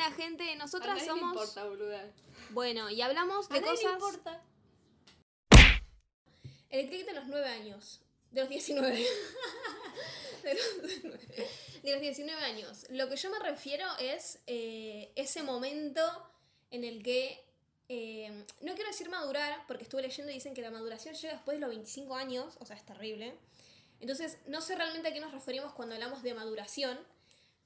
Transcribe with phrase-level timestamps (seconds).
[0.00, 0.56] buena gente.
[0.56, 1.34] Nosotras a nadie somos.
[1.34, 2.10] le importa, boluda.
[2.50, 3.92] Bueno, y hablamos A de nadie cosas.
[3.92, 4.42] importa.
[6.70, 8.00] El click de los 9 años.
[8.30, 8.96] De los 19.
[10.42, 11.02] de, los,
[11.82, 12.86] de los 19 años.
[12.90, 16.00] Lo que yo me refiero es eh, ese momento
[16.70, 17.44] en el que.
[17.88, 21.56] eh, no quiero decir madurar, porque estuve leyendo y dicen que la maduración llega después
[21.56, 23.34] de los 25 años, o sea, es terrible.
[23.98, 26.98] Entonces, no sé realmente a qué nos referimos cuando hablamos de maduración,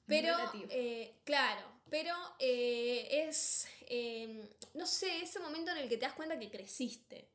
[0.07, 0.35] pero,
[0.69, 6.13] eh, claro, pero eh, es, eh, no sé, ese momento en el que te das
[6.13, 7.27] cuenta que creciste,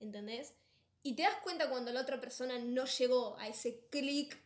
[0.00, 0.54] ¿entendés?
[1.02, 4.36] Y te das cuenta cuando la otra persona no llegó a ese clic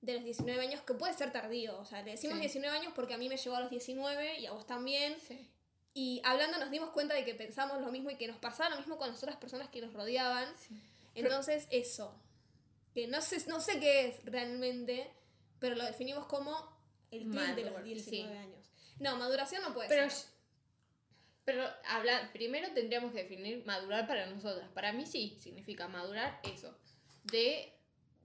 [0.00, 2.40] de los 19 años, que puede ser tardío, o sea, le decimos Sí.
[2.42, 5.46] 19 años porque a mí me llegó a los 19 y a vos también, Sí.
[5.92, 8.76] y hablando nos dimos cuenta de que pensamos lo mismo y que nos pasaba lo
[8.76, 10.80] mismo con las otras personas que nos rodeaban, Sí.
[11.14, 12.14] entonces eso,
[12.94, 15.10] que no sé, no sé qué es realmente,
[15.58, 16.56] pero lo definimos como
[17.10, 18.38] el clic de los Madura, 19 sí.
[18.38, 18.59] años.
[19.00, 20.30] No, maduración no puede Pero, ser.
[21.44, 24.68] pero habla, primero tendríamos que definir madurar para nosotras.
[24.72, 26.78] Para mí sí significa madurar eso.
[27.24, 27.72] De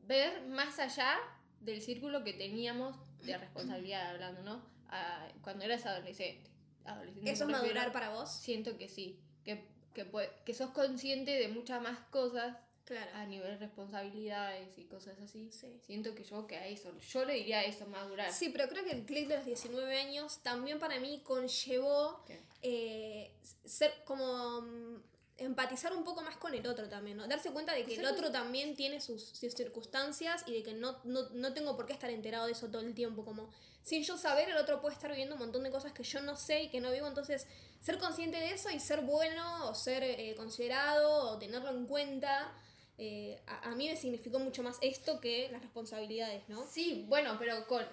[0.04, 1.18] ver más allá
[1.62, 4.66] del círculo que teníamos de responsabilidad hablando, ¿no?
[4.90, 6.52] Ah, cuando eras adolescente.
[6.84, 8.30] Adolescente ¿Eso es madurar para vos?
[8.32, 9.20] Siento que sí.
[9.44, 10.08] Que, que,
[10.46, 13.12] que sos consciente de muchas más cosas Claro.
[13.16, 15.50] a nivel de responsabilidades y cosas así.
[15.52, 15.80] Sí.
[15.86, 18.32] Siento que yo que a eso, yo le diría eso, madurar.
[18.32, 22.24] Sí, pero creo que el clic de los 19 años también para mí conllevó
[22.62, 23.32] eh,
[23.66, 24.98] ser como mm,
[25.38, 27.28] empatizar un poco más con el otro también, ¿no?
[27.28, 30.98] Darse cuenta de que el otro también tiene sus, sus circunstancias y de que no,
[31.04, 33.50] no, no tengo por qué estar enterado de eso todo el tiempo, como
[33.84, 36.36] sin yo saber el otro puede estar viviendo un montón de cosas que yo no
[36.38, 37.48] sé y que no vivo, entonces
[37.82, 42.52] ser consciente de eso y ser bueno o ser eh, considerado o tenerlo en cuenta,
[42.98, 46.66] eh, a, a mí me significó mucho más esto que las responsabilidades, ¿no?
[46.68, 47.86] Sí, bueno, pero con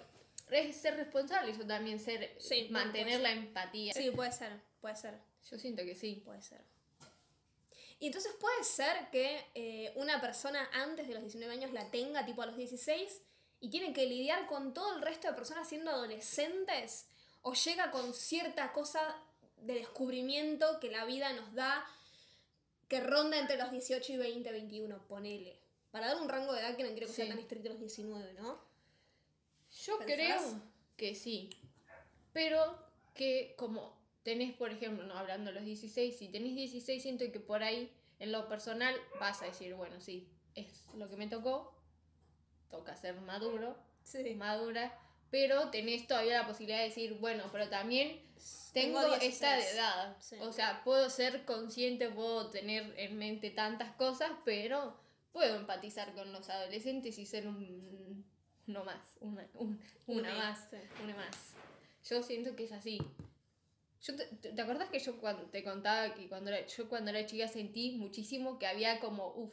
[0.72, 3.92] ser responsable, eso también ser Sí, mantener la empatía.
[3.92, 5.18] Sí, puede ser, puede ser.
[5.50, 6.22] Yo siento que sí.
[6.24, 6.60] Puede ser.
[7.98, 12.26] Y entonces puede ser que eh, una persona antes de los 19 años la tenga
[12.26, 13.22] tipo a los 16
[13.60, 17.06] y tiene que lidiar con todo el resto de personas siendo adolescentes
[17.42, 19.16] o llega con cierta cosa
[19.58, 21.86] de descubrimiento que la vida nos da
[22.92, 25.58] que ronda entre los 18 y 20, 21, ponele.
[25.90, 28.34] Para dar un rango de edad que no quiero que sea tan estricto los 19,
[28.34, 28.60] ¿no?
[29.86, 30.14] Yo ¿Pensás?
[30.14, 30.62] creo
[30.98, 31.48] que sí.
[32.34, 32.76] Pero
[33.14, 37.40] que como tenés, por ejemplo, no hablando de los 16, si tenés 16, siento que
[37.40, 41.74] por ahí, en lo personal, vas a decir, bueno, sí, es lo que me tocó,
[42.70, 44.34] toca ser maduro, Sí.
[44.34, 44.98] madura,
[45.30, 48.20] pero tenés todavía la posibilidad de decir, bueno, pero también
[48.72, 49.74] tengo, Tengo esta 16.
[49.74, 50.16] edad.
[50.20, 50.36] Sí.
[50.40, 54.96] O sea, puedo ser consciente, puedo tener en mente tantas cosas, pero
[55.32, 58.24] puedo empatizar con los adolescentes y ser un
[58.68, 60.76] uno más, una, un- una Una, más, sí.
[61.02, 61.36] una más.
[62.08, 62.98] Yo siento que es así.
[64.02, 67.10] Yo te, te- ¿te acordás que yo cuando te contaba que cuando era, yo cuando
[67.10, 69.52] era chica sentí muchísimo que había como, uff,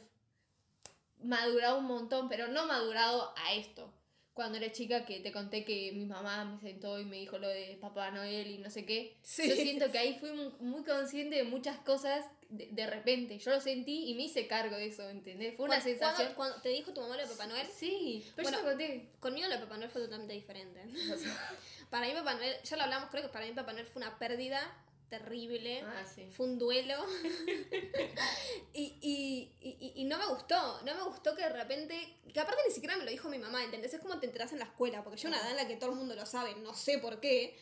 [1.22, 3.92] madurado un montón, pero no madurado a esto.
[4.34, 7.48] Cuando era chica que te conté que mi mamá me sentó y me dijo lo
[7.48, 9.16] de Papá Noel y no sé qué.
[9.22, 9.48] Sí.
[9.48, 13.38] Yo siento que ahí fui mu- muy consciente de muchas cosas de, de repente.
[13.38, 15.56] Yo lo sentí y me hice cargo de eso, ¿entendés?
[15.56, 16.16] Fue una ¿Cuándo- sensación...
[16.34, 17.66] cuándo- cuando te dijo tu mamá lo de Papá Noel?
[17.66, 19.08] Sí, pero Bueno, yo te conté.
[19.20, 20.80] Conmigo lo de Papá Noel fue totalmente diferente.
[21.90, 24.16] Para mí Papá Noel, ya lo hablamos, creo que para mí Papá Noel fue una
[24.18, 24.60] pérdida
[25.10, 25.82] terrible.
[25.82, 26.26] Ah, sí.
[26.30, 26.94] Fue un duelo.
[28.72, 30.80] y, y, y, y no me gustó.
[30.84, 32.14] No me gustó que de repente.
[32.32, 33.92] Que aparte ni siquiera me lo dijo mi mamá, ¿entendés?
[33.92, 35.02] Es como te enteras en la escuela.
[35.04, 37.20] Porque yo una edad en la que todo el mundo lo sabe, no sé por
[37.20, 37.58] qué.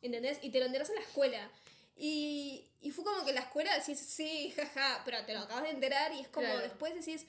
[0.00, 0.38] ¿Entendés?
[0.42, 1.50] Y te lo enteras en la escuela.
[1.96, 5.64] Y, y fue como que en la escuela decís, sí, jaja, pero te lo acabas
[5.64, 6.62] de enterar y es como Claro.
[6.62, 7.26] después decís,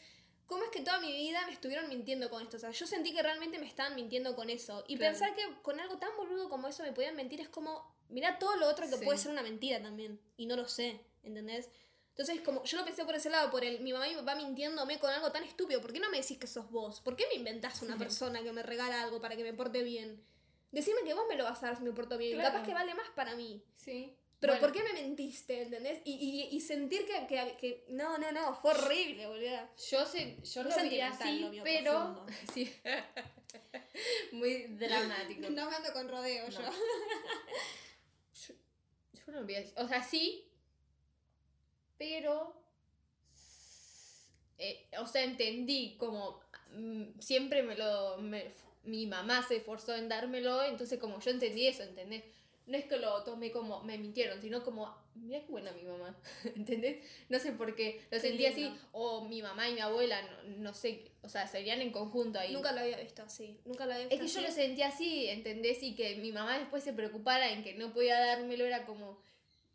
[0.47, 2.57] ¿cómo es que toda mi vida me estuvieron mintiendo con esto?
[2.57, 4.84] O sea, yo sentí que realmente me estaban mintiendo con eso.
[4.88, 5.11] Y Claro.
[5.11, 8.56] pensar que con algo tan boludo como eso me podían mentir es como, mira todo
[8.56, 9.03] lo otro que Sí.
[9.03, 10.19] puede ser una mentira también.
[10.38, 11.69] Y no lo sé, ¿entendés?
[12.09, 14.35] Entonces, como yo lo pensé por ese lado, por el mi mamá y mi papá
[14.35, 15.81] mintiéndome con algo tan estúpido.
[15.81, 17.02] ¿Por qué no me decís que sos vos?
[17.02, 20.23] ¿Por qué me inventás una persona que me regala algo para que me porte bien?
[20.72, 22.34] Decime que vos me lo vas a dar si me porto bien.
[22.34, 22.52] Claro.
[22.52, 23.63] Capaz que vale más para mí.
[23.78, 24.16] Sí.
[24.40, 25.61] Pero Bueno, ¿por qué me mentiste?
[25.61, 26.02] ¿Entendés?
[26.03, 26.14] Y,
[26.52, 29.70] y, y sentir que, que, que- No, no, no, fue horrible, boludo.
[29.90, 32.26] Yo, sé, yo Muy lo sentimental así, lo pero...
[32.53, 32.73] Sí.
[34.34, 35.49] Muy dramático.
[35.49, 36.46] No me ando con rodeo.
[36.49, 36.52] No.
[36.52, 36.70] Yo,
[39.31, 39.46] no.
[39.78, 40.46] O sea, sí,
[41.97, 42.53] pero...
[44.58, 46.40] eh, o sea, entendí como...
[46.75, 48.17] mm, siempre me lo...
[48.84, 52.23] mi mamá se esforzó en dármelo, entonces como yo entendí eso, ¿entendés?
[52.66, 56.16] No es que lo tomé como me mintieron, sino como, mira qué buena mi mamá,
[56.56, 57.04] ¿entendés?
[57.30, 60.58] No sé por qué lo Qué sentí así, o mi mamá y mi abuela, no,
[60.60, 62.54] no sé, o sea, serían en conjunto ahí.
[62.54, 63.60] Nunca lo había visto así.
[63.66, 65.84] Nunca lo había Es visto que yo lo sentí así, ¿entendés?
[65.84, 69.22] Y que mi mamá después se preocupara en que no podía dármelo, era como,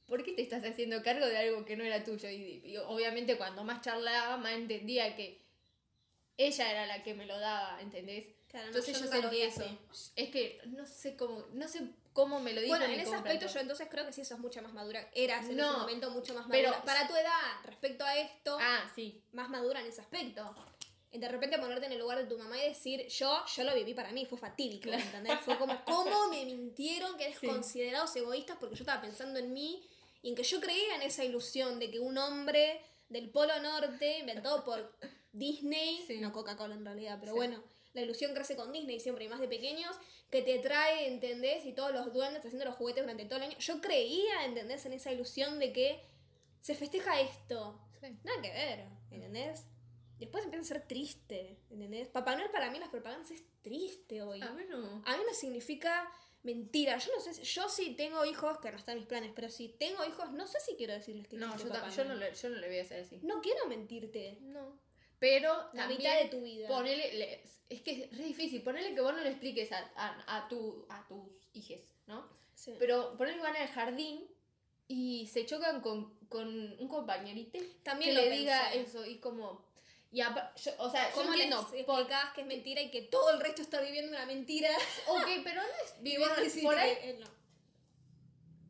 [0.06, 2.31] ¿por qué te estás haciendo cargo de algo que no era tuyo?
[2.31, 5.38] Y, y obviamente cuando más charlaba, más entendía que
[6.38, 8.26] ella era la que me lo daba, ¿entendés?
[8.49, 9.79] Claro, no, Entonces yo, lo sentí eso.
[10.17, 11.82] Es que no sé cómo, no sé
[12.18, 12.76] cómo me lo dijo.
[12.76, 15.08] Bueno, en ese aspecto yo entonces creo que sí sos mucho más madura.
[15.14, 16.84] Eras en No, ese momento mucho más pero- madura.
[16.84, 19.22] Para tu edad, respecto a esto, Ah, sí.
[19.32, 20.52] más madura en ese aspecto.
[21.12, 23.72] Y de repente ponerte en el lugar de tu mamá y decir, yo, yo lo
[23.72, 25.38] viví para mí, fue fatídico, ¿entendés?
[25.42, 27.46] Fue como, ¿cómo me mintieron que eres Sí.
[27.46, 28.56] considerados egoístas?
[28.58, 29.88] Porque yo estaba pensando en mí
[30.20, 34.18] y en que yo creía en esa ilusión de que un hombre del Polo Norte,
[34.18, 34.92] inventado por
[35.32, 36.18] Disney, Sí.
[36.18, 37.36] no Coca-Cola en realidad, pero Sí.
[37.36, 37.62] bueno,
[37.94, 39.96] la ilusión crece con Disney siempre, y más de pequeños,
[40.31, 41.64] que te trae, ¿entendés?
[41.67, 43.58] Y todos los duendes haciendo los juguetes durante todo el año.
[43.58, 44.85] Yo creía, ¿entendés?
[44.87, 46.02] En esa ilusión de que
[46.61, 47.81] se festeja esto.
[48.00, 48.06] Sí.
[48.25, 49.64] Nada que ver, ¿entendés?
[50.19, 52.08] Después empieza a ser triste, ¿entendés?
[52.08, 54.43] Papá Noel para mí las propagandas es triste hoy.
[54.43, 55.02] A mí no.
[55.06, 56.11] A mí me significa
[56.43, 56.99] mentira.
[56.99, 59.69] Yo no sé, si- yo sí tengo hijos, que no están mis planes, pero si
[59.70, 62.31] tengo hijos, no sé si quiero decirles que No, yo, Papá tam- yo, no Noel.
[62.32, 63.20] le, yo no le voy a hacer así.
[63.23, 64.38] No quiero mentirte.
[64.40, 64.79] No.
[65.18, 66.68] Pero La también mitad de tu vida.
[66.68, 68.62] Ponele, le- es que es re difícil.
[68.62, 72.26] Ponele que vos no le expliques a, a, a tu, a tus hijes, ¿no?
[72.54, 72.74] Sí.
[72.78, 74.26] Pero ponele que van al jardín
[74.86, 76.48] y se chocan con, con
[76.80, 78.80] un compañerito También que lo le diga pensé.
[78.88, 79.66] eso y como...
[80.10, 83.02] Y yo- o sea, yo ¿Cómo les entiendo, por, explicás que es mentira y que
[83.02, 84.70] todo el resto está viviendo una mentira?
[85.08, 87.26] ok, pero no es decís por ahí él no.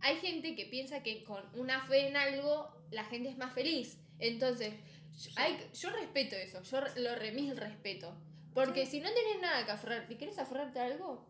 [0.01, 3.99] hay gente que piensa que con una fe en algo la gente es más feliz.
[4.19, 4.75] Entonces,
[5.19, 8.15] yo, hay- yo respeto eso, yo lo remil respeto.
[8.55, 11.27] Porque si no tenés nada que aferrar, ¿te quieres aferrarte a algo?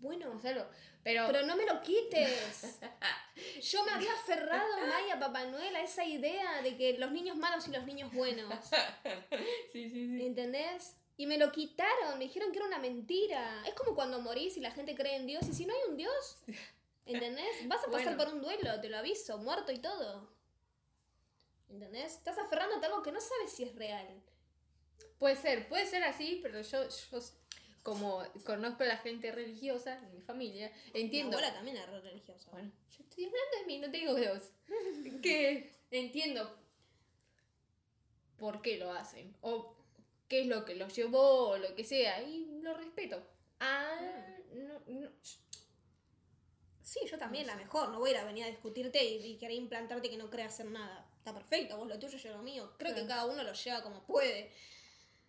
[0.00, 0.66] Bueno, Hazlo.
[1.02, 2.78] Pero, pero no me lo quites.
[3.62, 7.36] Yo me había aferrado, Maya, a Papá Noel, a esa idea de que los niños
[7.38, 8.52] malos y los niños buenos.
[9.72, 10.26] sí, sí, sí.
[10.26, 10.96] ¿Entendés?
[11.16, 13.62] Y me lo quitaron, me dijeron que era una mentira.
[13.66, 15.46] Es como cuando morís y la gente cree en Dios.
[15.48, 16.36] Y si no hay un Dios,
[17.06, 17.66] ¿entendés?
[17.66, 18.24] Vas a pasar Bueno.
[18.24, 20.28] por un duelo, te lo aviso, muerto y todo.
[21.70, 22.14] ¿Entendés?
[22.14, 24.06] Estás aferrándote a algo que no sabes si es real.
[25.18, 27.18] Puede ser, puede ser así, pero yo, yo
[27.82, 31.36] como conozco a la gente religiosa en mi familia, Mi entiendo.
[31.36, 32.50] abuela también era re religiosa.
[32.50, 34.50] Bueno, yo estoy hablando de mí, no te digo de vos.
[35.22, 36.58] que entiendo
[38.36, 39.76] por qué lo hacen, o
[40.28, 43.22] qué es lo que los llevó, o lo que sea, y lo respeto.
[43.60, 45.10] Ah, no, no.
[46.82, 47.90] Sí, yo también, la mejor.
[47.90, 50.58] No voy a ir a venir a discutirte y, y querer implantarte que no creas
[50.60, 51.09] en nada.
[51.30, 52.72] Está perfecto, vos lo tuyo, yo lo mío.
[52.76, 54.50] Creo que cada uno lo lleva como puede.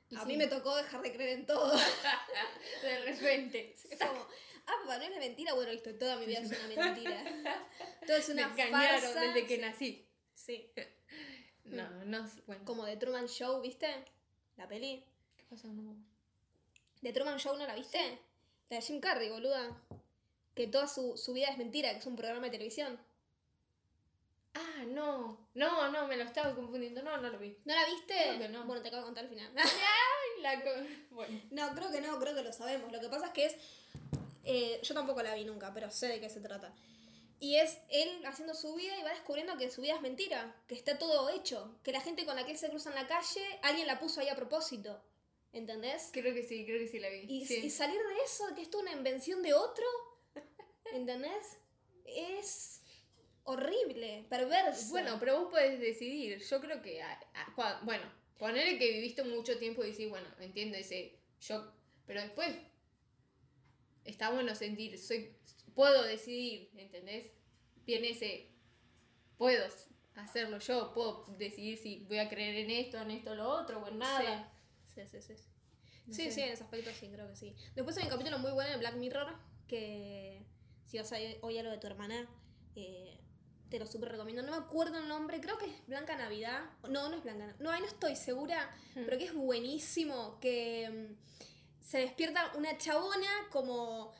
[0.09, 0.25] Y A sí.
[0.25, 1.71] mí me tocó dejar de creer en todo.
[2.81, 3.75] De repente.
[3.91, 4.19] Es como,
[4.65, 5.53] ah, papá, no es mentira.
[5.53, 7.23] Bueno, listo, toda mi vida es una mentira.
[8.07, 9.21] Todo es Me una engañaron farsa.
[9.21, 10.07] desde que nací.
[10.33, 10.71] Sí.
[11.65, 12.65] No, no, bueno.
[12.65, 13.87] Como The Truman Show, ¿viste?
[14.57, 15.05] La peli.
[15.37, 15.67] ¿Qué pasa?
[15.67, 15.95] No.
[17.03, 18.19] ¿The Truman Show no la viste?
[18.69, 19.79] La de Jim Carrey, boluda.
[20.55, 22.99] Que toda su, su vida es mentira, que es un programa de televisión.
[24.81, 25.47] Ah, no.
[25.53, 27.01] No, no, me lo estaba confundiendo.
[27.03, 27.57] No, no lo vi.
[27.65, 28.13] ¿No la viste?
[28.13, 28.65] Creo que no.
[28.65, 29.51] Bueno, te acabo de contar al final.
[29.57, 30.63] Ay, la
[31.11, 31.41] Bueno.
[31.51, 32.91] no, creo que no, creo que lo sabemos.
[32.91, 33.55] Lo que pasa es que es.
[34.43, 36.73] eh, yo tampoco la vi nunca, pero sé de qué se trata.
[37.39, 40.75] Y es él haciendo su vida y va descubriendo que su vida es mentira, que
[40.75, 43.41] está todo hecho, que la gente con la que él se cruza en la calle,
[43.63, 45.01] alguien la puso ahí a propósito.
[45.53, 46.09] ¿Entendés?
[46.13, 47.25] Creo que sí, creo que sí la vi.
[47.27, 47.55] Y, sí.
[47.65, 49.85] y salir de eso, que esto es una invención de otro,
[50.93, 51.57] ¿entendés?
[52.05, 52.80] Es
[53.51, 54.89] horrible, perverso.
[54.91, 56.39] Bueno, pero vos podés decidir.
[56.39, 57.01] Yo creo que.
[57.01, 58.03] a- a- cua- bueno,
[58.37, 61.71] ponerle que viviste mucho tiempo y decís, bueno, entiendo ese shock.
[62.05, 62.55] Pero después.
[64.05, 64.97] Está bueno sentir.
[64.97, 65.35] Soy.
[65.75, 67.31] Puedo decidir, ¿entendés?
[67.85, 68.49] Viene ese.
[69.37, 69.63] Puedo
[70.15, 70.93] hacerlo yo.
[70.93, 74.51] Puedo decidir si voy a creer en esto, en esto, lo otro o en nada.
[74.83, 75.33] Sí, sí, sí.
[75.35, 75.43] Sí,
[76.07, 77.55] No sí, sí, en ese aspecto sí, creo que sí.
[77.75, 79.33] Después hay un capítulo muy bueno de Black Mirror
[79.67, 80.41] que
[80.85, 82.27] si vas a oír a lo de tu hermana,
[82.75, 83.17] eh,
[83.71, 84.43] te lo súper recomiendo.
[84.43, 86.59] No me acuerdo el nombre, creo que es Blanca Navidad.
[86.89, 87.59] No, no es Blanca Navidad.
[87.59, 89.05] No, ahí no estoy segura, Hmm.
[89.05, 90.37] pero que es buenísimo.
[90.39, 94.11] Que mm, se despierta una chabona como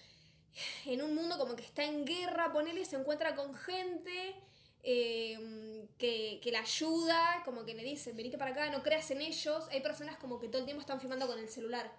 [0.86, 4.36] en un mundo como que está en guerra, ponele, se encuentra con gente
[4.84, 9.22] eh, que, que la ayuda, como que le dice, venite para acá, no creas en
[9.22, 9.68] ellos.
[9.70, 11.92] Hay personas como que todo el tiempo están filmando con el celular.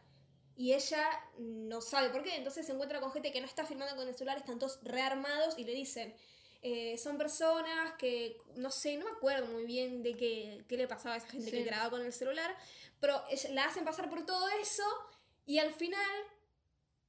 [0.56, 3.96] Y ella no sabe por qué, entonces se encuentra con gente que no está filmando
[3.96, 6.14] con el celular, están todos rearmados y le dicen,
[6.62, 10.86] eh, son personas que, no sé, no me acuerdo muy bien de qué, qué le
[10.88, 11.56] pasaba a esa gente Sí.
[11.56, 12.56] que grababa con el celular,
[13.00, 14.84] pero la hacen pasar por todo eso
[15.44, 16.06] y al final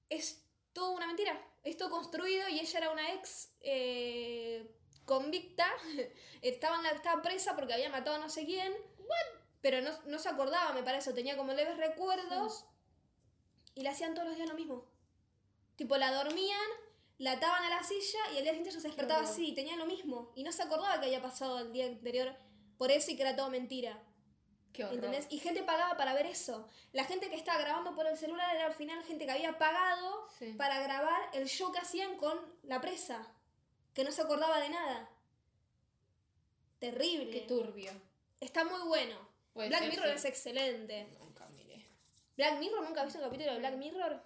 [0.10, 0.44] es
[0.74, 1.40] toda una mentira.
[1.64, 4.70] esto construido y ella era una ex eh,
[5.06, 5.68] convicta,
[6.42, 8.74] estaba, en la- estaba presa porque había matado a no sé quién,
[9.62, 12.66] pero no, no se acordaba, me parece, tenía como leves recuerdos
[13.76, 14.86] y le hacían todos los días lo mismo.
[15.78, 16.60] Tipo, la dormían,
[17.24, 19.32] la ataban a la silla y el día siguiente ella se despertaba horror.
[19.32, 20.32] así y tenía lo mismo.
[20.36, 22.36] Y no se acordaba que había pasado el día anterior
[22.78, 24.02] por eso y que era todo mentira.
[24.74, 24.96] Qué horror.
[24.96, 25.28] ¿Entendés?
[25.30, 26.68] Y gente pagaba para ver eso.
[26.92, 30.28] La gente que estaba grabando por el celular era al final gente que había pagado
[30.40, 30.54] Sí.
[30.54, 33.28] para grabar el show que hacían con la presa.
[33.94, 35.10] Que no se acordaba de nada.
[36.80, 37.30] Terrible.
[37.32, 37.92] Qué turbio.
[38.40, 39.16] Está muy bueno.
[39.54, 40.16] Puede Black ser, Mirror sí.
[40.16, 41.08] es excelente.
[41.20, 41.88] Nunca miré.
[42.36, 44.22] Black Mirror, ¿nunca viste un capítulo de Black Mirror?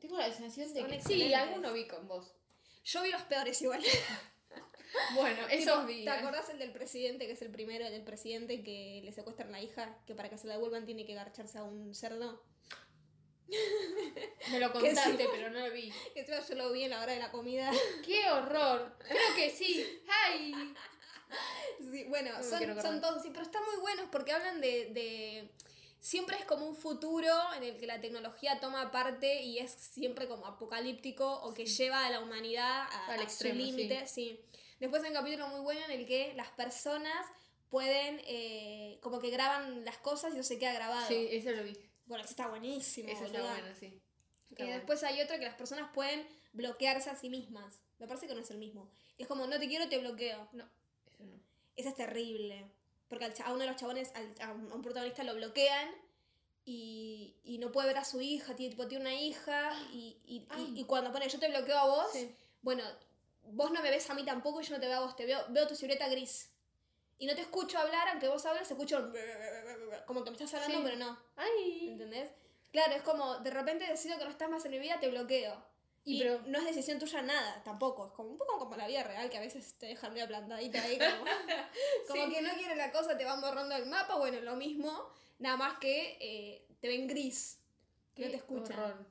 [0.00, 1.36] Tengo la sensación de Son que sí, excelentes.
[1.38, 2.32] alguno vi con vos.
[2.84, 3.82] Yo vi los peores igual.
[5.14, 6.04] Bueno, esos vi.
[6.04, 6.14] ¿Te ¿eh?
[6.14, 9.62] acordás el del presidente, que es el primero, el del presidente que le secuestran la
[9.62, 12.42] hija, que para que se la devuelvan tiene que garcharse a un cerdo?
[14.50, 15.28] Me lo contaste, sí.
[15.30, 15.92] pero no lo vi.
[16.14, 17.70] Que encima yo lo vi en la hora de la comida.
[18.04, 18.96] ¡Qué horror!
[18.98, 20.02] Creo que sí.
[20.26, 20.74] ¡Ay!
[21.78, 25.50] Sí, bueno, No son, son todos así, pero están muy buenos porque hablan de, de-
[26.00, 30.26] Siempre es como un futuro en el que la tecnología toma parte y es siempre
[30.26, 33.72] como apocalíptico o que lleva a la humanidad a, Al a extremo, su sí.
[33.72, 34.06] límite.
[34.06, 34.40] Sí.
[34.78, 37.26] Después hay un capítulo muy bueno en el que las personas
[37.68, 41.06] pueden, eh, como que graban las cosas y eso se queda grabado.
[41.06, 41.76] Sí, ese lo vi.
[42.06, 43.08] Bueno, eso está buenísimo.
[43.10, 44.00] Ese está bueno, sí.
[44.50, 44.76] Está bueno.
[44.78, 47.80] después hay otro que las personas pueden bloquearse a sí mismas.
[47.98, 48.90] Me parece que no es el mismo.
[49.18, 50.48] Es como, no te quiero, te bloqueo.
[50.52, 50.64] No,
[51.06, 51.38] eso no.
[51.76, 52.66] Ese es terrible.
[53.10, 55.90] Porque al a uno de los chabones, al- a un a un protagonista lo bloquean
[56.64, 60.46] y, y no puede ver a su hija, tiene, tipo, tiene una hija y, y-
[60.50, 60.72] Ay.
[60.76, 62.34] y- y cuando pone yo te bloqueo a vos, Sí.
[62.62, 62.84] bueno,
[63.42, 65.26] vos no me ves a mí tampoco y yo no te veo a vos, te
[65.26, 66.50] veo, veo tu silueta gris.
[67.18, 69.12] Y no te escucho hablar, aunque vos hables, escucho un
[70.06, 70.82] como que me estás hablando, Sí.
[70.84, 71.18] pero no.
[71.36, 71.88] ¡Ay!
[71.90, 72.30] ¿Entendés?
[72.72, 75.62] Claro, es como, de repente decido que no estás más en mi vida, te bloqueo.
[76.04, 78.06] Y Y, pero- no es decisión tuya nada, tampoco.
[78.06, 80.82] Es como un poco como la vida real, que a veces te dejan medio plantadita
[80.82, 81.24] ahí, como,
[82.08, 82.32] como Sí.
[82.34, 84.16] que no quieren la cosa, te van borrando el mapa.
[84.16, 87.58] Bueno, lo mismo, nada más que eh, te ven gris,
[88.14, 88.78] que no te escuchan.
[88.78, 89.06] horror.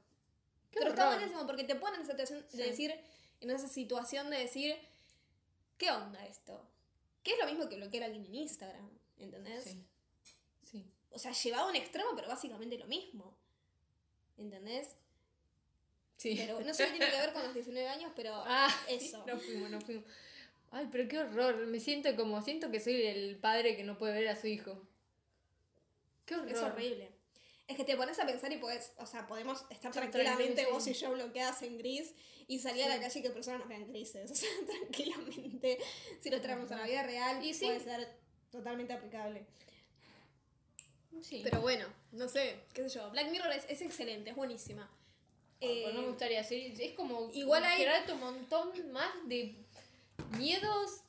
[0.71, 2.57] Qué Pero está buenísimo porque te ponen en esa situación Sí.
[2.57, 2.99] de decir,
[3.41, 4.75] en esa situación de decir,
[5.77, 6.67] ¿qué onda esto?
[7.23, 9.63] Que es lo mismo que bloquear a alguien en Instagram, ¿entendés?
[9.63, 9.85] Sí.
[10.63, 10.91] Sí.
[11.11, 13.35] O sea, llevado a un extremo, pero básicamente lo mismo.
[14.37, 14.95] ¿Entendés?
[16.19, 16.35] Sí.
[16.37, 19.23] Pero no sé qué tiene que ver con los 19 años, pero Ah, eso.
[19.25, 20.03] No fuimos, no fuimos.
[20.71, 21.65] Ay, pero qué horror.
[21.67, 24.85] Me siento como, siento que soy el padre que no puede ver a su hijo.
[26.25, 26.49] Qué horror.
[26.51, 27.09] Es horrible.
[27.69, 30.93] Es que te pones a pensar y podés, o sea, podemos estar tranquilamente vos y
[30.93, 32.13] yo bloqueadas en gris
[32.47, 32.93] y salir a Sí.
[32.95, 34.29] la calle y que personas nos vean grises.
[34.31, 35.77] O sea, tranquilamente,
[36.19, 37.65] si lo traemos a la vida real, Y sí.
[37.65, 38.09] puede ser
[38.51, 39.45] totalmente aplicable.
[41.21, 41.41] Sí.
[41.43, 43.09] Pero bueno, no sé, qué sé yo.
[43.11, 44.89] Black Mirror es, es excelente, es buenísima.
[45.61, 46.59] Eh, no me gustaría ser.
[46.81, 47.29] Es como.
[47.33, 49.55] igual hay- un montón más de
[50.37, 51.01] miedos.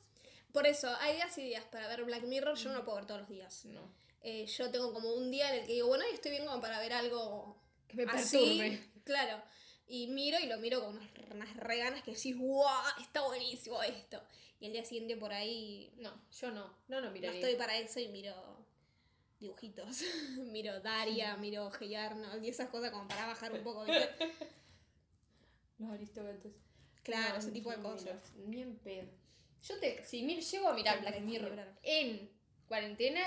[0.51, 3.05] por eso, hay días y días para ver Black Mirror, yo no lo puedo ver
[3.07, 3.63] todos los días.
[3.65, 3.81] No.
[4.23, 6.61] Eh, yo tengo como un día en el que digo, bueno, hoy estoy bien como
[6.61, 7.55] para ver algo
[7.87, 8.89] Que me así, perturbe.
[9.05, 9.41] claro.
[9.87, 12.83] Y miro y lo miro con unas, unas reganas que decís, ¡guau!
[13.01, 14.21] Está buenísimo esto.
[14.59, 16.65] Y el día siguiente por ahí No, yo no.
[16.87, 17.39] No, no no miraría.
[17.39, 18.33] estoy para eso y miro
[19.41, 20.01] dibujitos.
[20.51, 23.83] miro Daria, miro Hey Arnold y esas cosas como para bajar un poco.
[23.83, 24.09] ¿viste?
[25.79, 26.51] Los aristogatos.
[27.03, 28.31] Claro, No, ese tipo de cosas.
[28.35, 29.09] miro, Ni en pedo.
[29.63, 30.03] Yo te.
[30.05, 32.29] Si mir- llego a mirar Black Mirror en
[32.67, 33.21] cuarentena,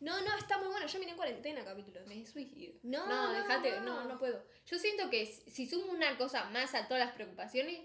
[0.00, 0.86] No, no, está muy bueno.
[0.86, 2.06] Yo miré en cuarentena capítulos.
[2.06, 2.74] me suicido.
[2.82, 4.02] No, no, no, déjate, no.
[4.02, 4.04] no.
[4.06, 4.42] no, puedo.
[4.64, 7.80] Yo siento que si sumo una cosa más a todas las preocupaciones,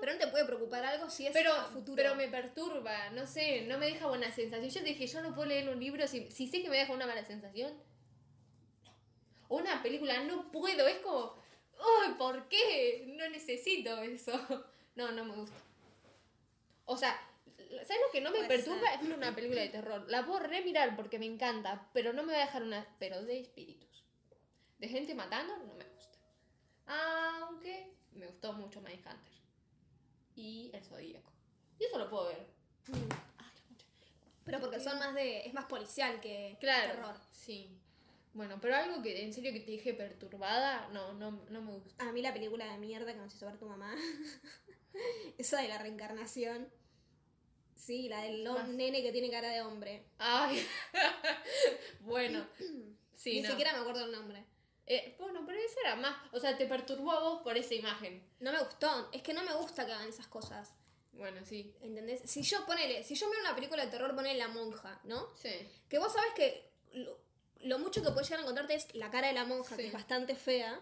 [0.00, 1.94] Pero no te puede preocupar algo si es pero, futuro.
[1.94, 4.68] pero me perturba, no sé, no me deja buena sensación.
[4.68, 6.92] Yo te dije, yo no puedo leer un libro si, si sé que me deja
[6.92, 7.72] una mala sensación.
[9.48, 11.36] O una película, no puedo, es como,
[12.02, 13.04] ¡ay, ¿por qué?
[13.16, 14.32] No necesito eso.
[14.96, 15.56] No, no me gusta.
[16.84, 17.16] O sea,
[17.70, 18.90] ¿sabes lo que no me Puede perturba?
[18.92, 19.00] ser.
[19.00, 20.04] Es una película de terror.
[20.08, 22.86] La puedo remirar porque me encanta, pero no me va a dejar una...
[22.98, 24.04] Pero de espíritus.
[24.78, 26.18] De gente matando, no me gusta.
[26.86, 29.18] Aunque me gustó mucho Mindhunter.
[30.34, 31.30] Y El Zodíaco.
[31.78, 32.46] Y eso lo puedo ver.
[32.88, 33.08] Mm.
[34.44, 35.40] Pero porque son más de.
[35.46, 36.92] es más policial que Claro.
[36.94, 37.16] terror.
[37.30, 37.78] Sí.
[38.32, 42.08] Bueno, pero algo que en serio que te dije perturbada, no, no, no me gusta.
[42.08, 43.94] A mí la película de mierda que nos hizo ver tu mamá.
[45.38, 46.68] Esa de la reencarnación.
[47.80, 48.68] Sí, la del Más.
[48.68, 50.04] nene que tiene cara de hombre.
[50.18, 50.66] Ay.
[52.00, 52.46] bueno.
[53.16, 53.50] Sí, Ni no.
[53.50, 54.42] siquiera me acuerdo el nombre.
[54.86, 56.16] Eh, bueno, pero esa era más.
[56.32, 58.26] O sea, te perturbó a vos por esa imagen.
[58.38, 59.10] No me gustó.
[59.12, 60.72] Es que no me gusta que hagan esas cosas.
[61.12, 61.70] Bueno, sí.
[61.82, 62.22] ¿Entendés?
[62.24, 65.28] Si yo ponele, si yo miro una película de terror, ponele La Monja, ¿no?
[65.36, 65.50] Sí.
[65.90, 67.18] Que vos sabés que lo,
[67.60, 69.82] lo mucho que puedes llegar a encontrarte es la cara de la monja, Sí.
[69.82, 70.80] que es bastante fea.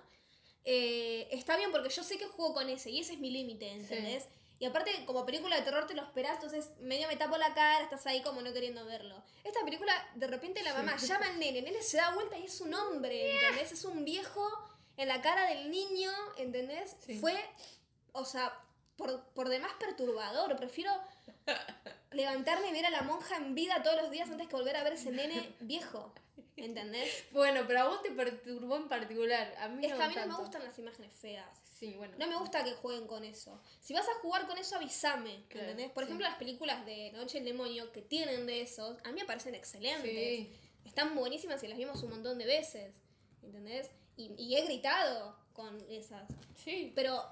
[0.64, 3.68] eh, está bien porque yo sé que juego con ese y ese es mi límite,
[3.68, 4.28] ¿entendés?
[4.60, 7.84] Y aparte, como película de terror te lo esperás, entonces medio me tapo la cara,
[7.84, 9.22] estás ahí como no queriendo verlo.
[9.44, 12.44] Esta película, de repente la mamá llama al nene, el nene se da vuelta y
[12.44, 13.72] es un hombre, ¿entendés?
[13.72, 14.48] Es un viejo
[14.96, 16.96] en la cara del niño, ¿entendés?
[17.06, 17.20] Sí.
[17.20, 17.34] Fue,
[18.12, 18.52] o sea,
[18.96, 20.56] por, por demás perturbador.
[20.56, 20.92] Prefiero
[22.10, 24.82] levantarme y ver a la monja en vida todos los días antes que volver a
[24.82, 26.12] ver ese nene viejo,
[26.64, 27.24] ¿entendés?
[27.32, 29.54] Bueno, pero a vos te perturbó en particular.
[29.58, 31.48] A mí Es no que a mí no me gustan las imágenes feas.
[31.78, 32.14] Sí, bueno.
[32.18, 33.60] No me gusta que jueguen con eso.
[33.80, 35.44] Si vas a jugar con eso, avísame.
[35.48, 35.92] Claro, ¿entendés?
[35.92, 36.08] Por sí.
[36.08, 39.54] ejemplo, las películas de Noche del Demonio que tienen de esos, a mí me parecen
[39.54, 40.10] excelentes.
[40.10, 40.52] Sí.
[40.84, 42.94] Están buenísimas y las vimos un montón de veces.
[43.42, 43.90] ¿Entendés?
[44.16, 46.28] Y, y he gritado con esas.
[46.56, 46.92] Sí.
[46.94, 47.22] Pero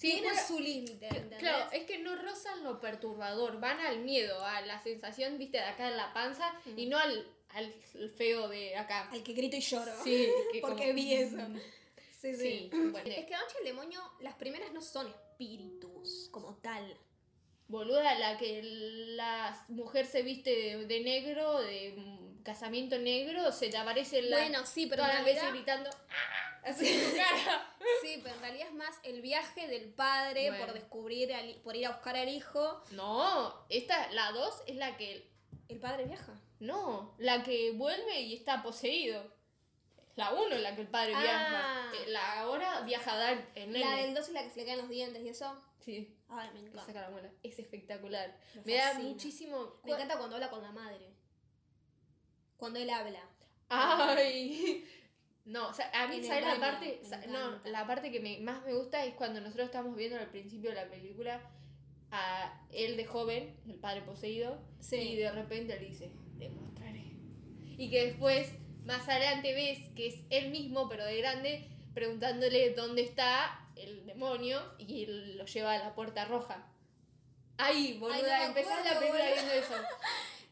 [0.00, 1.08] Sí, tiene su límite.
[1.08, 1.38] ¿entendés?
[1.40, 5.64] Claro, es que no rozan lo perturbador, van al miedo, a la sensación, viste, de
[5.64, 7.72] acá en la panza y no al, al
[8.16, 9.08] feo de acá.
[9.10, 9.92] Al que grito y lloro.
[10.04, 11.36] Sí, que Porque como- vi eso.
[12.20, 12.70] Sí, Sí, sí.
[12.72, 12.98] bueno.
[13.10, 16.94] Es que Noche del Demonio, las primeras no son espíritus como tal.
[17.66, 21.94] Boluda, la que la mujer se viste de, de negro, de
[22.44, 26.60] casamiento negro, se te aparece la, Bueno, sí, pero todas las veces gritando ¡Ah!
[26.64, 27.74] así en tu cara.
[28.02, 30.66] Sí, pero en realidad es más el viaje del padre Bueno.
[30.66, 32.82] por descubrir, al- por ir a buscar al hijo.
[32.90, 35.26] No, esta, la 2 es la que.
[35.68, 36.38] El padre viaja.
[36.60, 39.32] No, la que vuelve y está poseído.
[40.16, 41.20] La 1 es la que el padre Ah.
[41.22, 41.90] viaja.
[41.96, 43.84] Eh, La ahora viaja a dar el nene.
[43.84, 45.62] La del 2 es la que se le caen los dientes y eso.
[45.80, 46.84] Sí, Ay, me encanta.
[46.84, 47.30] saca la muela.
[47.42, 48.36] Es espectacular.
[48.56, 49.76] Me Me da muchísimo.
[49.84, 51.06] Me encanta cuando habla con la madre.
[52.58, 53.22] Cuando él habla.
[53.68, 54.84] Ay.
[55.46, 57.00] No, o sea, a mí, En ¿sabes la parte?
[57.26, 60.70] No, la parte que me, más me gusta es cuando nosotros estamos viendo al principio
[60.70, 61.40] de la película
[62.12, 64.96] a él de joven, el padre poseído, Sí.
[64.96, 67.04] y de repente le dice, te mostraré.
[67.78, 68.52] Y que después,
[68.84, 74.60] más adelante ves que es él mismo, pero de grande, preguntándole dónde está el demonio
[74.78, 76.66] y él lo lleva a la puerta roja.
[77.56, 79.74] Ay, boluda, empezás la película viendo eso.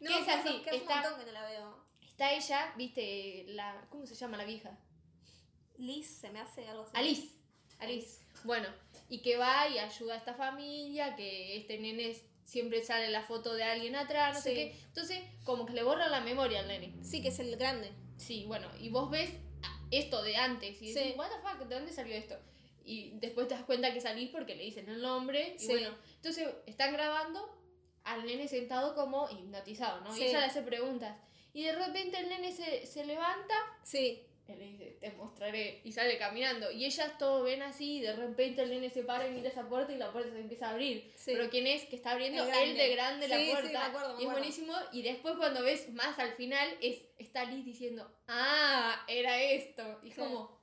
[0.01, 0.63] No, ¿Qué es así?
[0.63, 1.85] Que Está- un montón que no la veo.
[2.07, 3.85] Está ella, viste, la.
[3.91, 4.79] ¿Cómo se llama la vieja?
[5.77, 6.93] Liz se me hace algo así.
[6.95, 7.29] Alice.
[7.81, 8.21] Alice.
[8.45, 8.69] Bueno,
[9.09, 13.23] y que va y ayuda a esta familia, que este nene es- siempre sale la
[13.23, 14.55] foto de alguien atrás, no sé Sí.
[14.55, 14.73] qué.
[14.87, 16.95] Entonces, como que le borra la memoria al nene.
[17.03, 17.93] Sí, que es el grande.
[18.17, 19.31] Sí, bueno, y vos ves
[19.91, 21.15] esto de antes y decís, Sí.
[21.19, 22.37] what the fuck, ¿de dónde salió esto?
[22.87, 25.57] Y después te das cuenta que salís porque le dicen el nombre.
[25.57, 25.69] Y Sí.
[25.69, 27.55] bueno, entonces están grabando
[28.05, 30.17] al nene sentado como hipnotizado, ¿no?
[30.17, 31.19] Y ella le hace preguntas.
[31.53, 34.23] Y de repente el nene se, se levanta Sí.
[34.53, 35.81] Él le dice, te mostraré.
[35.85, 36.71] Y sale caminando.
[36.71, 37.99] Y ellas todo ven así.
[37.99, 40.39] Y de repente el nene se para y mira esa puerta y la puerta se
[40.41, 41.13] empieza a abrir.
[41.17, 41.33] Sí.
[41.35, 42.45] Pero ¿quién es que está abriendo?
[42.45, 43.71] El Él de grande Sí, la sí, puerta.
[43.71, 44.73] me acuerdo, me y es buenísimo.
[44.93, 50.01] Y después cuando ves más al final, es está Liz diciendo, ah, era esto.
[50.03, 50.21] Y es Sí.
[50.21, 50.59] como,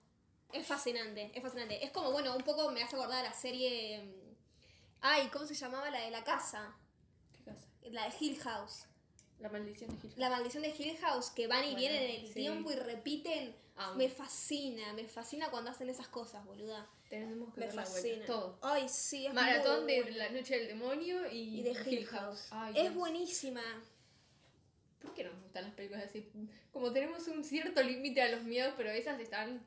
[0.54, 1.84] Es fascinante, es fascinante.
[1.84, 4.00] Es como, bueno, un poco me hace acordar a la serie.
[4.04, 4.26] mm,
[5.02, 6.76] Ay, ¿cómo se llamaba la de la casa?
[7.34, 7.68] ¿qué cosa?
[7.92, 8.86] La de Hill House.
[9.40, 10.14] La maldición de Hill.
[10.18, 12.34] La maldición de Hill House, que van y Bueno, vienen en el sí.
[12.34, 13.56] tiempo y repiten.
[13.78, 13.96] Amo.
[13.96, 16.88] Me fascina, me fascina cuando hacen esas cosas, boluda.
[17.10, 18.26] Tenemos que Me ver fascina.
[18.26, 18.58] Todo.
[18.62, 20.18] Ay, sí, es Maratón muy de buena.
[20.18, 22.48] La Noche del Demonio y, Y de Hill House.
[22.52, 22.96] Ay, es Dios.
[22.96, 23.62] buenísima.
[25.02, 26.28] ¿Por qué nos gustan las películas así?
[26.72, 29.66] Como tenemos un cierto límite a los miedos, pero esas están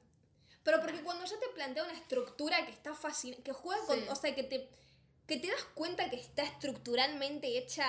[0.64, 3.98] Pero porque cuando ya te plantea una estructura que está fascinante, que juega con.
[3.98, 4.07] Sí.
[4.11, 4.68] O sea, que te,
[5.29, 7.87] que te das cuenta que está estructuralmente hecha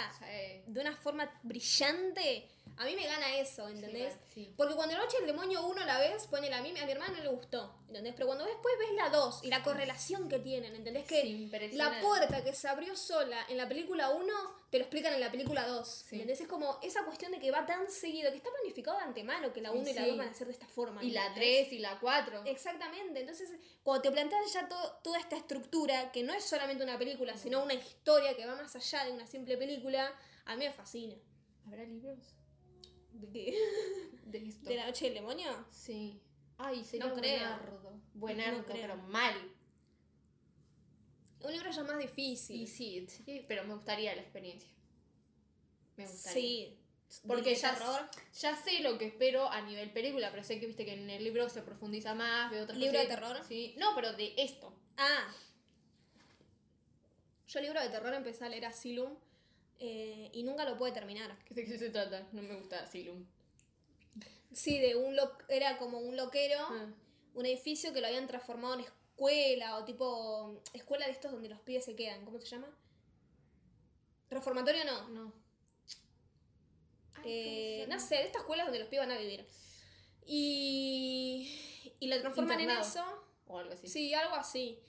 [0.67, 4.15] de una forma brillante, a mí me gana eso, ¿entendés?
[4.33, 4.53] Sí.
[4.57, 7.23] Porque cuando Noche del Demonio 1 la ves, ponele a mí, a mi hermana no
[7.23, 8.13] le gustó, ¿entendés?
[8.13, 11.05] Pero cuando después ves la 2 y la correlación que tienen, ¿entendés?
[11.05, 14.33] Que la puerta que se abrió sola en la película 1,
[14.69, 16.15] te lo explican en la película 2, Sí.
[16.15, 16.39] ¿entendés?
[16.41, 19.59] Es como esa cuestión de que va tan seguido, que está planificado de antemano que
[19.61, 20.07] la Sí, 1 y la.
[20.07, 21.03] 2 van a ser de esta forma.
[21.03, 21.33] Y la.
[21.33, 22.43] 3 y la 4.
[22.45, 23.49] Exactamente, entonces
[23.83, 27.61] cuando te plantean ya to- toda esta estructura, que no es solamente una película, sino
[27.61, 30.13] una historia que va más allá de una simple película,
[30.45, 31.15] a mí me fascina.
[31.65, 32.17] ¿Habrá libros
[33.19, 33.57] ¿De qué?
[34.25, 34.69] de esto?
[34.69, 35.65] ¿De la noche del demonio?
[35.71, 36.21] Sí.
[36.57, 38.01] Ay, sería No buenardo.
[38.13, 39.35] Buenardo, No pero mal.
[41.41, 42.61] Un libro ya más difícil.
[42.61, 44.69] Y sí, sí, pero me gustaría la experiencia.
[45.95, 46.41] Me gustaría.
[46.41, 46.75] Sí.
[47.25, 50.85] Porque ¿De ya, ya sé lo que espero a nivel película, pero sé que viste
[50.85, 53.41] que en el libro se profundiza más, veo otras ¿Libro de terror?
[53.47, 53.73] Sí.
[53.77, 54.71] No, pero de esto.
[54.95, 55.33] Ah.
[57.47, 59.17] Yo libro de terror empecé a leer Asylum
[59.79, 61.37] eh, y nunca lo pude terminar.
[61.45, 62.27] ¿Qué sé qué se trata?
[62.31, 63.25] No me gusta Asylum.
[64.51, 66.87] Sí, de un lo- era como un loquero, Ah.
[67.35, 71.59] un edificio que lo habían transformado en escuela o tipo escuela de estos donde los
[71.61, 72.25] pibes se quedan.
[72.25, 72.67] ¿Cómo se llama?
[74.29, 75.07] Reformatorio no.
[75.09, 75.33] No.
[77.17, 79.45] Ay, Eh, ¿cómo se no sé, de estas escuelas donde los pibes van a vivir.
[80.25, 82.83] Y, y lo transforman Internado.
[82.85, 83.23] en eso.
[83.47, 83.87] o algo así.
[83.87, 84.79] Sí, algo así.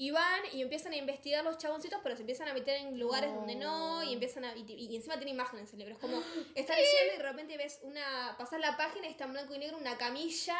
[0.00, 3.34] Y van y empiezan a investigar los chaboncitos, pero se empiezan a meter en lugares
[3.34, 4.56] donde no, y empiezan a.
[4.56, 5.92] Y, y encima tiene imágenes el libro.
[5.92, 6.16] Es como.
[6.54, 8.34] Estás leyendo y de repente ves una.
[8.38, 10.58] Pasas la página y está en blanco y negro una camilla.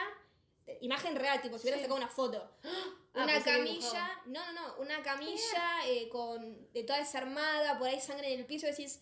[0.83, 1.85] Imagen real, tipo, si hubieras Sí.
[1.85, 2.51] sacado una foto.
[3.13, 4.23] Ah, una camilla.
[4.27, 4.77] No, no, no.
[4.77, 6.71] Una camilla eh, con.
[6.73, 9.01] de toda desarmada, por ahí sangre en el piso, decís.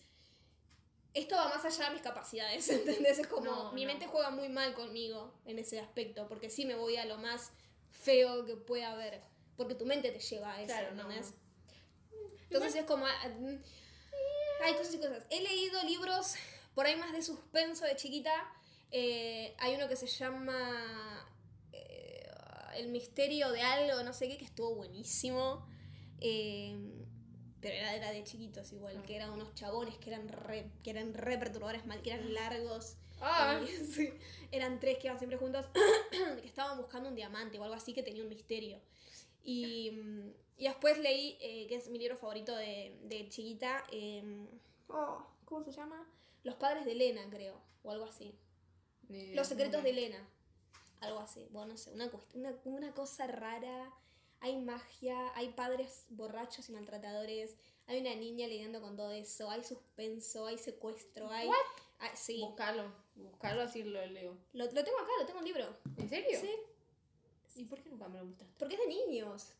[1.13, 3.19] Esto va más allá de mis capacidades, ¿entendés?
[3.19, 3.43] Es como.
[3.45, 3.87] No, mi no.
[3.91, 7.51] mente juega muy mal conmigo en ese aspecto, porque sí me voy a lo más
[7.91, 9.21] feo que pueda haber.
[9.59, 11.11] Porque tu mente te lleva a eso, Claro, no.
[12.49, 13.05] Entonces es como.
[13.05, 13.57] ah, mm,
[14.63, 15.25] Hay cosas y cosas.
[15.29, 16.35] He leído libros
[16.73, 18.31] por ahí más de suspenso de chiquita.
[18.89, 21.27] Eh, hay uno que se llama.
[21.73, 22.25] eh,
[22.77, 25.67] El misterio de algo, no sé qué, que estuvo buenísimo.
[26.21, 27.05] Eh,
[27.59, 29.03] pero era, era de chiquitos igual, Ah.
[29.05, 32.95] que eran unos chabones que eran re, que eran re perturbadores mal, que eran largos.
[33.19, 34.13] Ah, Y, sí,
[34.51, 35.65] eran tres que iban siempre juntos,
[36.41, 38.79] que estaban buscando un diamante o algo así que tenía un misterio.
[39.49, 39.91] Y,
[40.57, 44.45] y después leí, eh, que es mi libro favorito de, de chiquita, eh,
[44.89, 46.07] oh, ¿cómo se llama?
[46.43, 48.37] Los padres de Elena, creo, o algo así.
[49.07, 50.29] ni Los secretos de Elena,
[50.99, 51.47] algo así.
[51.49, 53.91] Bueno, no sé, una, una, una cosa rara.
[54.41, 57.57] Hay magia, hay padres borrachos y maltratadores,
[57.87, 61.49] hay una niña lidiando con todo eso, hay suspenso, hay secuestro, hay...
[61.99, 64.37] Ah, sí, Buscarlo, buscarlo así lo leo.
[64.53, 65.77] lo, lo tengo acá, lo tengo en libro.
[65.97, 66.39] ¿En serio?
[66.39, 66.51] Sí,
[67.55, 68.55] ¿Y por qué nunca me lo mostraste?
[68.57, 69.53] porque es de niños.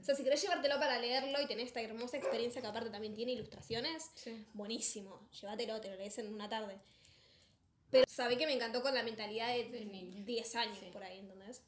[0.00, 3.14] O sea, si querés llevártelo para leerlo y tener esta hermosa experiencia que aparte también
[3.14, 4.46] tiene ilustraciones, Sí.
[4.54, 5.28] buenísimo.
[5.40, 6.78] Llévatelo, te lo lees en una tarde.
[7.90, 10.24] Pero sabé que me encantó con la mentalidad de De niño.
[10.24, 10.88] 10 años Sí.
[10.92, 11.62] por ahí, ¿entendés?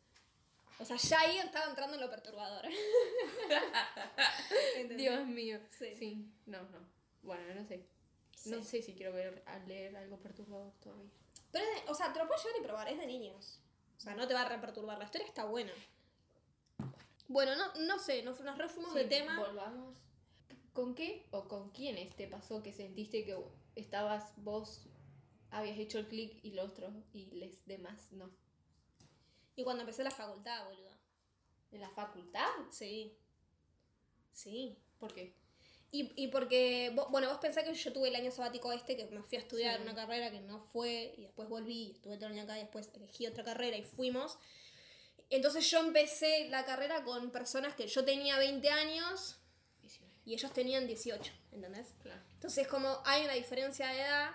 [0.81, 2.65] O sea, ya ahí estaba entrando en lo perturbador.
[4.97, 5.61] Dios mío.
[5.79, 5.95] Sí.
[5.95, 6.27] Sí.
[6.47, 6.79] No, no.
[7.23, 7.85] Bueno, no sé.
[8.47, 11.11] No sé si quiero ver, leer algo perturbador todavía.
[11.53, 13.61] Pero, es de- o sea, te lo puedes llevar y probar, es de niños.
[13.97, 14.99] O sea, no te va a reperturbar.
[14.99, 15.73] La historia está buena.
[17.29, 19.39] Bueno, no, no sé, nos, nos refuimos Sí, de tema.
[19.39, 19.97] Volvamos.
[20.73, 23.37] ¿Con qué o con quiénes te pasó que sentiste que
[23.77, 24.87] estabas vos,
[25.51, 28.31] habías hecho el clic y los otros y les demás no?
[29.57, 30.91] Y cuando empecé la facultad, boludo.
[31.71, 32.49] ¿En la facultad?
[32.71, 33.17] Sí.
[34.33, 34.77] Sí.
[34.99, 35.35] ¿Por qué?
[35.97, 39.23] Y, y porque, bueno, vos pensás que yo tuve el año sabático este, que me
[39.23, 39.83] fui a estudiar Sí.
[39.83, 42.91] una carrera que no fue, y después volví, estuve todo el año acá, y después
[42.95, 44.37] elegí otra carrera y fuimos.
[45.31, 49.37] Entonces yo empecé la carrera con personas que yo tenía 20 años
[49.83, 50.13] 19.
[50.25, 51.95] y ellos tenían 18, ¿entendés?
[52.03, 52.21] Claro.
[52.35, 54.31] Entonces como hay una diferencia de edad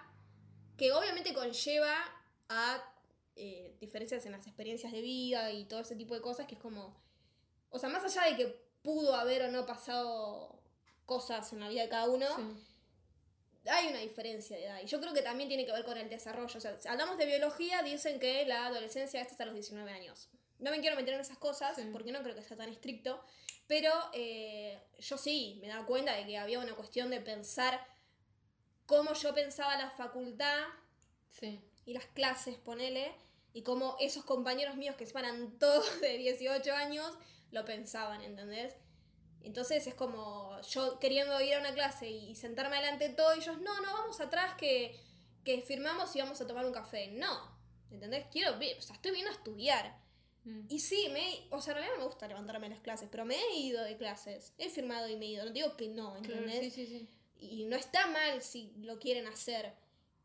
[0.77, 1.93] que obviamente conlleva
[2.47, 2.81] a
[3.35, 6.61] eh, diferencias en las experiencias de vida y todo ese tipo de cosas que es
[6.61, 6.95] como,
[7.69, 8.47] o sea, más allá de que
[8.81, 10.58] pudo haber o no pasado
[11.13, 12.43] cosas en la vida de cada uno, Sí.
[13.69, 14.79] hay una diferencia de edad.
[14.81, 16.57] Y yo creo que también tiene que ver con el desarrollo.
[16.57, 20.29] O sea, si hablamos de biología, dicen que la adolescencia es hasta los 19 años.
[20.59, 21.89] No me quiero meter en esas cosas, Sí.
[21.91, 23.21] porque no creo que sea tan estricto.
[23.67, 27.79] Pero eh, yo sí me daba cuenta de que había una cuestión de pensar
[28.85, 30.63] cómo yo pensaba la facultad
[31.27, 31.61] Sí.
[31.85, 33.13] y las clases, ponele,
[33.53, 37.17] y cómo esos compañeros míos que eran todos de 18 años
[37.51, 38.75] lo pensaban, ¿entendés?
[39.43, 43.39] Entonces es como yo queriendo ir a una clase y sentarme adelante de todo, y
[43.39, 44.99] ellos, no, no, vamos atrás que,
[45.43, 47.07] que firmamos y vamos a tomar un café.
[47.07, 47.57] No,
[47.91, 48.25] ¿entendés?
[48.31, 49.97] Quiero, o sea, estoy viendo a estudiar.
[50.43, 50.65] Mm.
[50.69, 53.25] Y sí, me, o sea, en realidad no me gusta levantarme a las clases, pero
[53.25, 56.13] me he ido de clases, he firmado y me he ido, no digo que no,
[56.21, 56.73] Claro, ¿entendés?
[56.73, 57.09] sí, sí, sí.
[57.41, 59.73] Y no está mal si lo quieren hacer.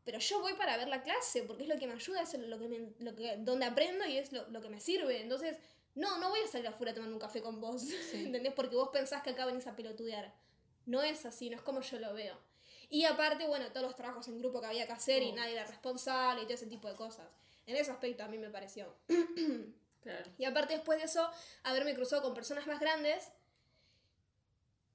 [0.03, 2.59] Pero yo voy para ver la clase, porque es lo que me ayuda, es lo
[2.59, 5.19] que me- lo que, donde aprendo y es lo, lo que me sirve.
[5.21, 5.57] Entonces,
[5.95, 8.53] no, no voy a salir afuera a tomar un café con vos, ¿entendés?
[8.53, 10.33] Porque vos pensás que acá venís a pelotudear.
[10.85, 12.37] No es así, no es como yo lo veo.
[12.89, 15.35] Y aparte, bueno, todos los trabajos en grupo que había que hacer y Oh.
[15.35, 17.27] nadie era responsable y todo ese tipo de cosas.
[17.65, 18.93] En ese aspecto a mí me pareció.
[20.05, 20.31] Claro.
[20.37, 21.27] Y aparte después de eso,
[21.63, 23.27] haberme cruzado con personas más grandes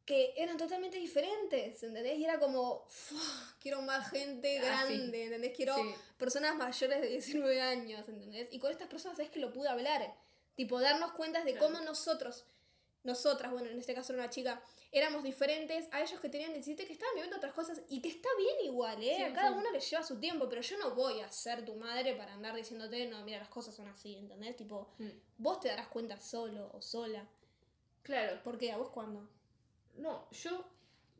[0.05, 2.17] que eran totalmente diferentes, ¿entendés?
[2.19, 3.21] Y era como, "Fua,
[3.61, 4.97] quiero más gente Ah, sí.
[4.97, 5.53] grande, ¿entendés?
[5.57, 5.95] Quiero Sí.
[6.17, 8.49] personas mayores de 19 años, ¿entendés?
[8.53, 10.15] Y con estas personas es que lo pude hablar,
[10.65, 12.45] tipo, darnos cuenta de cómo nosotros,
[13.03, 16.87] nosotras, bueno, en este caso era una chica, éramos diferentes a ellos que tenían 17
[16.87, 19.15] que estaban viviendo otras cosas y que está bien igual, ¿eh?
[19.17, 19.55] Sí, a cada sí.
[19.59, 22.55] uno le lleva su tiempo, pero yo no voy a ser tu madre para andar
[22.55, 24.55] diciéndote, no, mira, las cosas son así, ¿entendés?
[24.57, 25.09] Tipo, Mm.
[25.39, 27.27] vos te darás cuenta solo o sola.
[28.03, 28.43] Claro.
[28.43, 28.71] ¿Por qué?
[28.73, 29.27] ¿A vos cuándo?
[29.97, 30.65] No, yo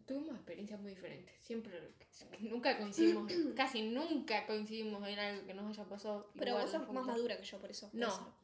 [0.07, 1.35] tuvimos experiencias muy diferentes.
[1.41, 1.95] Siempre,
[2.41, 6.29] nunca coincidimos, casi nunca coincidimos en algo que nos haya pasado.
[6.37, 7.89] Pero igual vos sos más madura que yo, por eso.
[7.95, 8.40] No.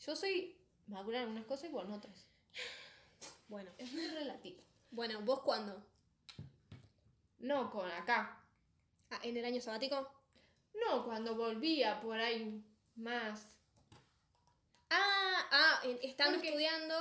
[0.00, 2.26] Yo soy madura en unas cosas y en otras.
[3.48, 3.70] Bueno.
[3.78, 4.62] Es muy relativo.
[4.90, 5.84] Bueno, ¿vos cuándo?
[7.38, 8.42] No con acá.
[9.10, 10.10] Ah, ¿En el año sabático?
[10.88, 12.64] No, cuando volvía por ahí
[12.96, 13.46] más.
[14.90, 16.96] Ah, a en- estando Porque- estudiando,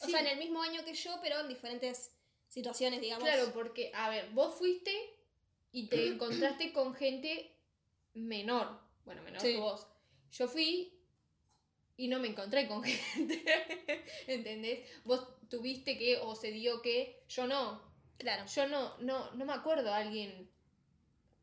[0.00, 0.10] o Sí.
[0.10, 2.16] sea, en el mismo año que yo, pero en diferentes
[2.48, 3.24] situaciones, digamos.
[3.24, 4.92] Claro, porque, a ver, vos fuiste
[5.72, 7.54] y te encontraste con gente
[8.14, 8.80] menor.
[9.04, 9.52] Bueno, menor Sí.
[9.54, 9.86] que vos.
[10.32, 10.98] Yo fui
[11.96, 13.44] y no me encontré con gente.
[14.26, 14.88] ¿Entendés?
[15.04, 17.82] Vos tuviste que, o se dio que, yo no.
[18.18, 18.46] Claro.
[18.46, 20.48] Yo no, no, no me acuerdo a alguien,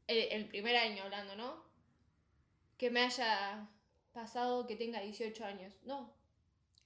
[0.08, 1.64] el, el primer año hablando, ¿no?
[2.78, 3.70] Que me haya
[4.14, 5.74] pasado que tenga 18 años.
[5.84, 6.14] No.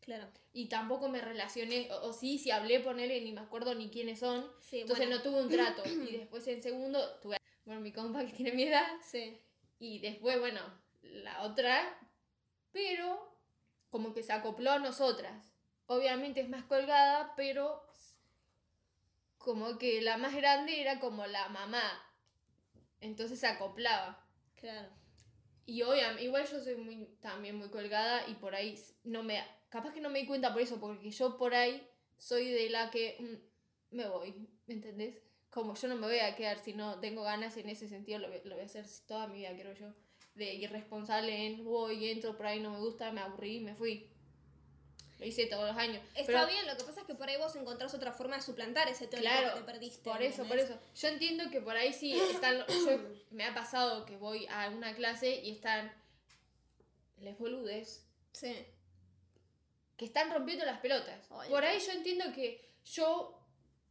[0.02, 0.28] Claro.
[0.52, 4.19] Y tampoco me relacioné, o, o sí, si hablé, ponele, ni me acuerdo ni quiénes
[4.19, 4.45] son.
[4.60, 5.23] Sí, Entonces bueno.
[5.23, 5.84] no tuve un trato.
[6.10, 8.86] Y después en segundo tuve, bueno, mi compa que tiene mi edad.
[9.02, 9.39] Sí.
[9.80, 10.62] Y después, bueno,
[11.02, 11.97] la otra.
[12.71, 13.33] Pero
[13.93, 15.47] como que se acopló a nosotras.
[15.88, 17.86] Obviamente es más colgada, pero
[19.38, 21.84] como que la más grande era como la mamá.
[23.01, 24.25] Entonces se acoplaba.
[24.56, 24.89] Claro.
[25.65, 29.43] Y obviamente, igual yo soy muy, también muy colgada y por ahí no me...
[29.69, 32.91] Capaz que no me di cuenta por eso, porque yo por ahí soy de la
[32.91, 33.17] que
[33.91, 35.17] mm, me voy, ¿me entendés?
[35.51, 38.29] Como yo no me voy a quedar si no tengo ganas en ese sentido, lo,
[38.29, 39.93] voy- lo voy a hacer toda mi vida, creo yo.
[40.36, 44.10] De irresponsable en voy, entro por ahí, no me gusta, me aburrí, me fui.
[45.19, 46.02] Lo hice todos los años.
[46.15, 48.41] Está pero- bien, lo que pasa es que por ahí vos encontrás otra forma de
[48.41, 50.04] suplantar ese tiempo Claro, que te perdiste.
[50.10, 50.69] Por eso, por ¿entendés?
[50.72, 51.02] eso.
[51.02, 52.65] Yo entiendo que por ahí sí están.
[52.67, 53.00] yo,
[53.32, 55.93] me ha pasado que voy a una clase y están.
[57.19, 58.06] Les boludes.
[58.34, 58.65] Sí.
[59.96, 61.28] Que están rompiendo las pelotas.
[61.30, 61.69] Ay, por no.
[61.69, 63.39] ahí yo entiendo que yo.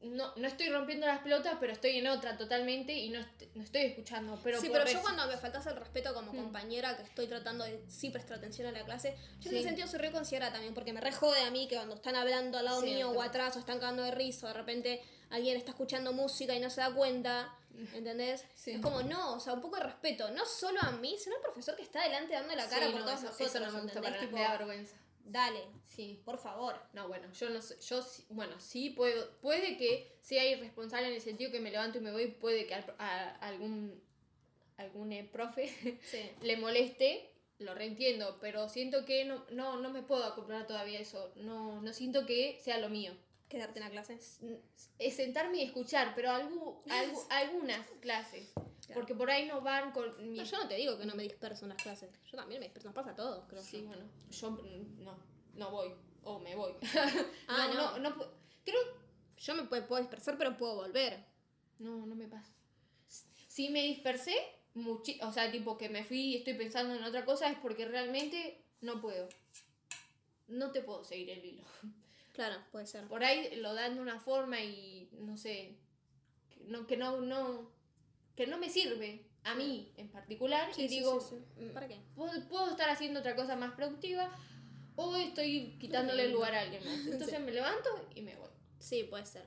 [0.02, 3.62] No, no estoy rompiendo las pelotas, pero estoy en otra totalmente y no, est- no
[3.62, 4.38] estoy escuchando.
[4.42, 6.36] Pero sí, pero yo cuando me faltas el respeto como Mm.
[6.36, 9.56] compañera, que estoy tratando de sí prestar atención a la clase, yo en Sí.
[9.58, 12.58] ese sentido soy reconsiderada también, porque me re jode a mí que cuando están hablando
[12.58, 16.12] al lado mío o atrás o están cagando de risa, de repente alguien está escuchando
[16.12, 17.54] música y no se da cuenta,
[17.94, 18.44] ¿entendés?
[18.54, 18.72] Sí.
[18.72, 21.42] Es como, no, o sea, un poco de respeto, no solo a mí, sino al
[21.42, 23.72] profesor que está adelante dando la cara Sí, por no, todos eso, nosotros, eso no
[23.72, 24.10] me gusta ¿entendés?
[24.10, 24.36] para Tipo.
[24.36, 24.96] Me da vergüenza.
[25.24, 26.20] Dale, Sí.
[26.24, 26.74] por favor.
[26.92, 31.20] No, bueno, yo no sé, yo bueno, sí puedo, puede que sea irresponsable en el
[31.20, 34.00] sentido que me levanto y me voy, puede que al- a, algún
[34.78, 35.68] algún eh, profe
[36.02, 36.30] Sí.
[36.42, 41.32] le moleste, lo reentiendo, pero siento que no, no, no me puedo acoplar todavía eso,
[41.37, 43.12] no, no siento que sea lo mío.
[43.48, 44.18] Quedarte en la clase.
[44.98, 48.50] Es sentarme y escuchar, pero algu- algu- algunas clases,
[48.92, 50.38] porque por ahí no van con mi...
[50.38, 52.11] No, yo no te digo que no me disperso en las clases.
[52.31, 53.62] Yo también me disperso, nos pasa a todos, creo.
[53.62, 53.87] Sí, yo.
[53.88, 54.50] bueno, yo
[55.00, 55.18] no,
[55.55, 56.74] no voy, o me voy.
[57.48, 57.98] Ah, no, no.
[57.98, 58.26] no, no
[58.64, 58.81] creo
[59.37, 61.24] Yo me puedo, puedo dispersar, pero puedo volver.
[61.78, 62.52] No, no me pasa.
[63.48, 64.35] Si me dispersé,
[64.74, 67.87] muchi o sea, tipo que me fui y estoy pensando en otra cosa, es porque
[67.87, 69.28] realmente no puedo.
[70.48, 71.64] No te puedo seguir el hilo.
[72.33, 73.07] Claro, puede ser.
[73.09, 75.76] Por ahí lo dan de una forma y no sé,
[76.48, 77.70] que no, que no, no,
[78.37, 80.73] que no me sirve a mí en particular.
[80.75, 82.01] Sí, y sí, digo, sí, mm, ¿Para qué?
[82.14, 84.31] Puedo, puedo estar haciendo otra cosa más productiva
[84.97, 87.07] o estoy quitándole el lugar a alguien más.
[87.07, 88.51] Entonces me levanto y me voy.
[88.79, 89.47] Sí, puede ser.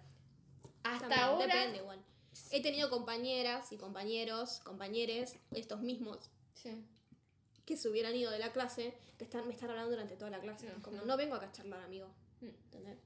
[0.83, 1.55] Hasta También, ahora...
[1.55, 2.03] Depende igual.
[2.51, 6.29] He tenido compañeras y compañeros, compañeres, estos mismos,
[7.65, 10.39] que se hubieran ido de la clase, que están, me están hablando durante toda la
[10.39, 10.67] clase.
[10.81, 12.13] Como no vengo acá a charlar, amigo.
[12.41, 12.47] Mm.
[12.47, 12.97] ¿Entendés?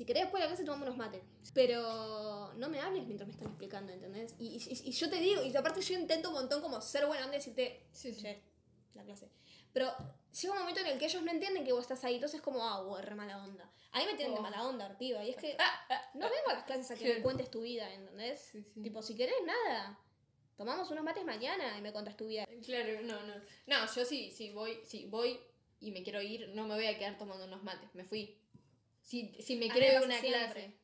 [0.00, 1.20] Si querés después de la clase tomamos unos mates.
[1.52, 4.34] Pero no me hables mientras me están explicando, ¿entendés?
[4.38, 7.24] Y, y- y yo te digo, y aparte yo intento un montón como ser buena
[7.26, 8.22] onda y decirte, Sí, sí.
[8.22, 8.42] che,
[8.94, 9.28] la clase.
[9.74, 9.92] Pero
[10.40, 12.42] llega un momento en el que ellos no entienden que vos estás ahí, entonces es
[12.42, 13.70] como, ah, güey, re mala onda.
[13.92, 14.42] A mí me tienen de Oh.
[14.42, 15.22] mala onda, piba.
[15.22, 15.54] Y es que
[16.14, 17.22] no vengo a las clases a que me Claro.
[17.22, 18.40] cuentes tu vida, ¿entendés?
[18.40, 18.80] Sí, sí.
[18.82, 19.98] Tipo, si querés, nada.
[20.56, 22.46] Tomamos unos mates mañana y me contas tu vida.
[22.64, 23.34] Claro, no, no.
[23.66, 25.38] No, yo sí, sí voy, sí voy
[25.78, 28.39] y me quiero ir, no me voy a quedar tomando unos mates, me fui.
[29.10, 30.28] Si, si me pasa una siempre.
[30.28, 30.76] clase.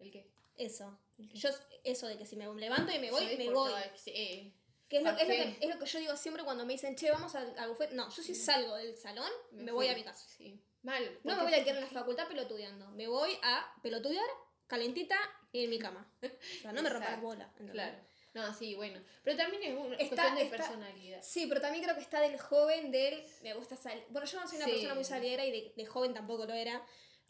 [0.00, 0.30] ¿El qué?
[0.56, 0.98] Eso.
[1.16, 1.38] ¿El qué?
[1.38, 1.48] Yo,
[1.84, 3.70] eso de que si me levanto y me voy, me voy.
[3.94, 4.52] sí,
[4.88, 6.72] Que es lo, ¿Por es, lo que, es lo que yo digo siempre cuando me
[6.72, 7.92] dicen, che, vamos al, al buffet.
[7.92, 9.94] No, yo si salgo del salón, me, voy fui.
[9.94, 10.26] a mi casa.
[10.28, 10.60] Sí.
[10.82, 11.20] Mal.
[11.24, 12.90] No me voy a quedar en la facultad pelotudeando.
[12.90, 14.26] Me voy a pelotudear,
[14.66, 15.16] calentita
[15.52, 16.10] y en mi cama.
[16.22, 17.48] O sea, no me rompa bolas.
[17.52, 17.74] ¿entendés?
[17.74, 17.98] Claro.
[18.34, 19.00] No, sí, bueno.
[19.24, 21.22] Pero también es una Está- cuestión de está- personalidad.
[21.22, 23.24] Sí, pero también creo que está del joven, del.
[23.42, 24.04] Me gusta salir.
[24.10, 24.70] Bueno, yo no soy una Sí.
[24.72, 26.84] persona muy saliera y de, de joven tampoco lo era.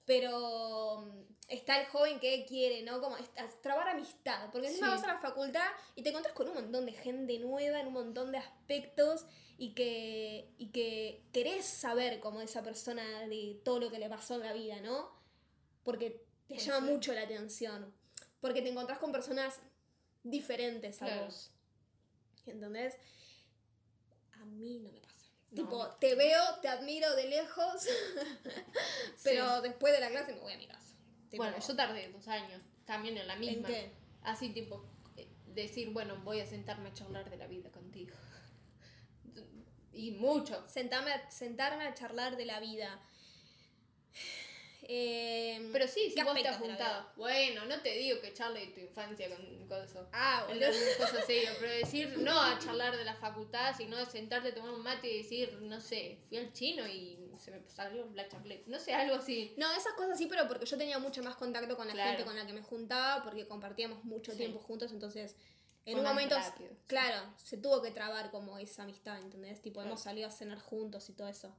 [0.08, 2.98] Pero mm, está el joven que quiere, ¿no?
[3.00, 3.16] Como
[3.62, 4.50] trabar amistad.
[4.50, 4.92] Porque encima Sí.
[4.94, 7.92] vas a la facultad y te encuentras con un montón de gente nueva, en un
[7.92, 9.26] montón de aspectos.
[9.58, 14.34] Y que, y que querés saber como esa persona de todo lo que le pasó
[14.36, 15.10] en la vida, ¿no?
[15.84, 16.10] Porque
[16.46, 17.92] te Puede llama mucho la atención.
[18.40, 19.60] Porque te encontrás con personas
[20.22, 21.24] diferentes a Claro.
[21.26, 21.50] vos.
[22.46, 22.94] ¿Entendés?
[24.40, 25.27] A mí no me pasa.
[25.50, 27.87] No, tipo, te veo, te admiro de lejos,
[29.24, 30.94] pero después de la clase me voy a mi casa.
[31.30, 33.68] Tipo, Bueno, yo tardé dos años, también en la ¿En misma.
[33.68, 33.92] qué?
[34.22, 34.84] Así tipo,
[35.16, 38.14] eh, decir, bueno, voy a sentarme a charlar de la vida contigo.
[39.90, 40.64] Y mucho.
[40.68, 43.00] Sentarme, a- sentarme a charlar de la vida.
[44.90, 47.12] Eh, Pero sí, si ¿qué vos la juntado.
[47.16, 50.09] Bueno, no te digo que charle de tu infancia con cosas.
[50.12, 54.55] Ah, las cosas serias, pero decir no a charlar de la facultad, sino sentarte a
[54.55, 58.27] tomar un mate y decir, no sé, fui al chino y se me salió la
[58.31, 58.62] chapleta.
[58.70, 59.53] No sé, algo así.
[59.59, 62.09] No, esas cosas sí, pero porque yo tenía mucho más contacto con la Claro.
[62.11, 64.38] gente con la que me juntaba, porque compartíamos mucho Sí.
[64.38, 65.37] tiempo juntos, entonces
[65.85, 66.77] en Fue un momento, rápido, sí.
[66.87, 69.61] claro, se tuvo que trabar como esa amistad, ¿entendés?
[69.61, 69.88] Tipo, Claro.
[69.90, 71.55] hemos salido a cenar juntos y todo eso.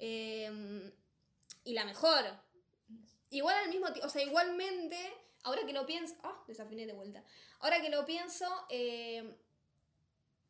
[0.00, 0.92] Eh,
[1.62, 2.24] y la mejor.
[3.30, 4.96] Igual al mismo tiempo, o sea, igualmente,
[5.42, 7.24] ahora que lo pienso, ah, desafiné de vuelta.
[7.60, 9.34] Ahora que lo pienso, eh,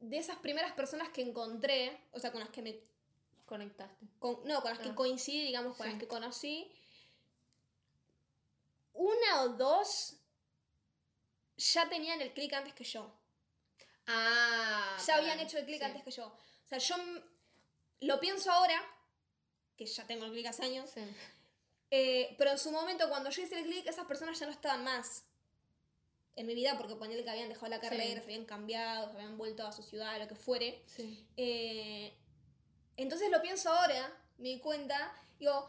[0.01, 2.81] de esas primeras personas que encontré, o sea, con las que me
[3.47, 4.07] Conectaste.
[4.19, 4.95] con- no, con las que Ah.
[4.95, 5.93] coincidí, digamos, con Sí.
[5.93, 6.71] las que conocí,
[8.93, 10.15] una o dos
[11.57, 13.11] ya tenían el clic antes que yo.
[14.09, 14.97] Ah.
[15.05, 15.85] ya habían hecho el clic sí.
[15.85, 16.27] antes que yo.
[16.29, 16.97] O sea, yo
[18.01, 18.81] lo pienso ahora,
[19.77, 21.01] que ya tengo el clic hace años, Sí.
[21.91, 24.85] Eh, pero en su momento cuando yo hice el clic, esas personas ya no estaban
[24.85, 25.25] más
[26.35, 27.89] en mi vida porque ponele que habían dejado la Sí.
[27.89, 30.83] carrera, se habían cambiado, se habían vuelto a su ciudad, lo que fuere.
[30.87, 31.27] Sí.
[31.37, 32.13] Eh,
[32.97, 35.67] entonces lo pienso ahora, me di cuenta, digo,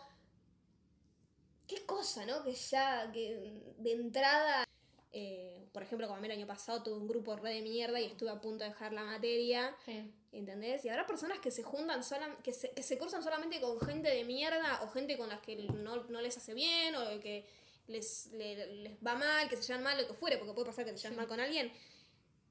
[1.68, 2.44] qué cosa, ¿no?
[2.44, 4.64] Que ya, que de entrada,
[5.12, 8.00] eh, por ejemplo, como a mí el año pasado tuve un grupo re de mierda
[8.00, 10.12] y estuve a punto de dejar la materia, Sí.
[10.38, 10.86] ¿Entendés?
[10.86, 14.10] Y habrá personas que se juntan sola, que se, que se cruzan solamente con gente
[14.10, 17.46] de mierda o gente con las que no, no les hace bien o que
[17.88, 20.86] les, le- les va mal, que se llevan mal, lo que fuere, porque puede pasar
[20.86, 21.18] que te llevan Sí.
[21.18, 21.72] mal con alguien.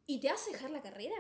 [0.07, 1.17] ¿Y te hace dejar la carrera?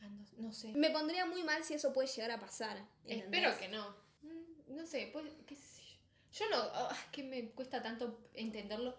[0.00, 0.68] Ah, no, sé.
[0.74, 2.76] Me pondría muy mal si eso puede llegar a pasar.
[3.06, 3.42] ¿entendés?
[3.44, 3.96] Espero que no.
[4.22, 6.44] Mm, No sé, pues, qué sé yo.
[6.44, 8.96] Yo no, ah, es que me cuesta tanto entenderlo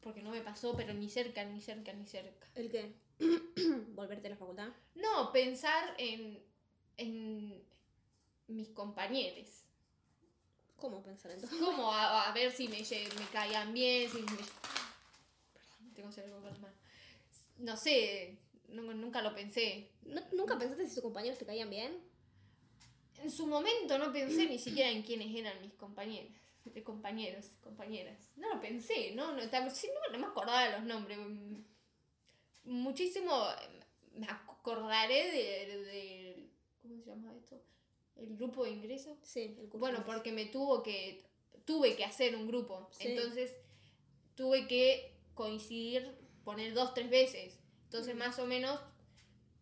[0.00, 2.46] porque no me pasó, pero ni cerca, ni cerca, ni cerca.
[2.54, 2.94] ¿El qué?
[3.94, 4.68] ¿Volverte a la facultad?
[4.94, 6.42] No, pensar en,
[6.96, 7.62] en
[8.48, 9.64] mis compañeros.
[10.76, 11.58] ¿Cómo pensar entonces?
[11.64, 14.26] Como a, a ver si me, me caían bien, si me...
[14.26, 16.56] Perdón, tengo que hacer algo con.
[17.58, 19.90] No sé, nu- nunca lo pensé.
[20.02, 21.98] ¿No- ¿Nunca pensaste si tus compañeros te caían bien?
[23.20, 26.30] En su momento no pensé ni siquiera en quiénes eran mis compañeros.
[26.74, 28.30] De compañeros, compañeras.
[28.36, 29.32] No lo pensé, ¿no?
[29.32, 31.18] No, no, no me acordaba de los nombres.
[31.18, 31.62] Mm,
[32.64, 33.32] Muchísimo
[34.14, 36.48] mm, me acordaré de, de-
[36.82, 37.60] ¿Cómo se llama esto?
[38.16, 39.16] El grupo de ingreso.
[39.22, 39.68] Sí, el.
[39.72, 41.24] Bueno, porque me tuvo que.
[41.64, 42.88] Tuve que hacer un grupo.
[42.92, 43.08] Sí.
[43.08, 43.54] Entonces
[44.34, 47.58] tuve que coincidir, poner dos, tres veces.
[47.84, 48.18] Entonces, Mm.
[48.18, 48.80] más o menos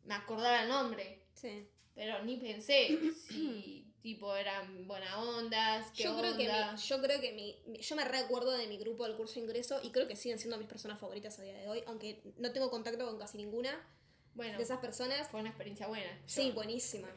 [0.05, 1.23] me acordaba el nombre.
[1.35, 1.69] Sí.
[1.95, 6.73] Pero ni pensé si tipo eran buena ondas, qué Yo creo, que onda.
[6.75, 9.40] mi, yo creo que mi, mi- yo me recuerdo de mi grupo del curso de
[9.40, 12.53] ingreso y creo que siguen siendo mis personas favoritas a día de hoy, aunque no
[12.53, 13.77] tengo contacto con casi ninguna
[14.35, 15.27] Bueno, de esas personas.
[15.29, 16.09] fue una experiencia buena.
[16.27, 17.09] Sí, Yo- buenísima.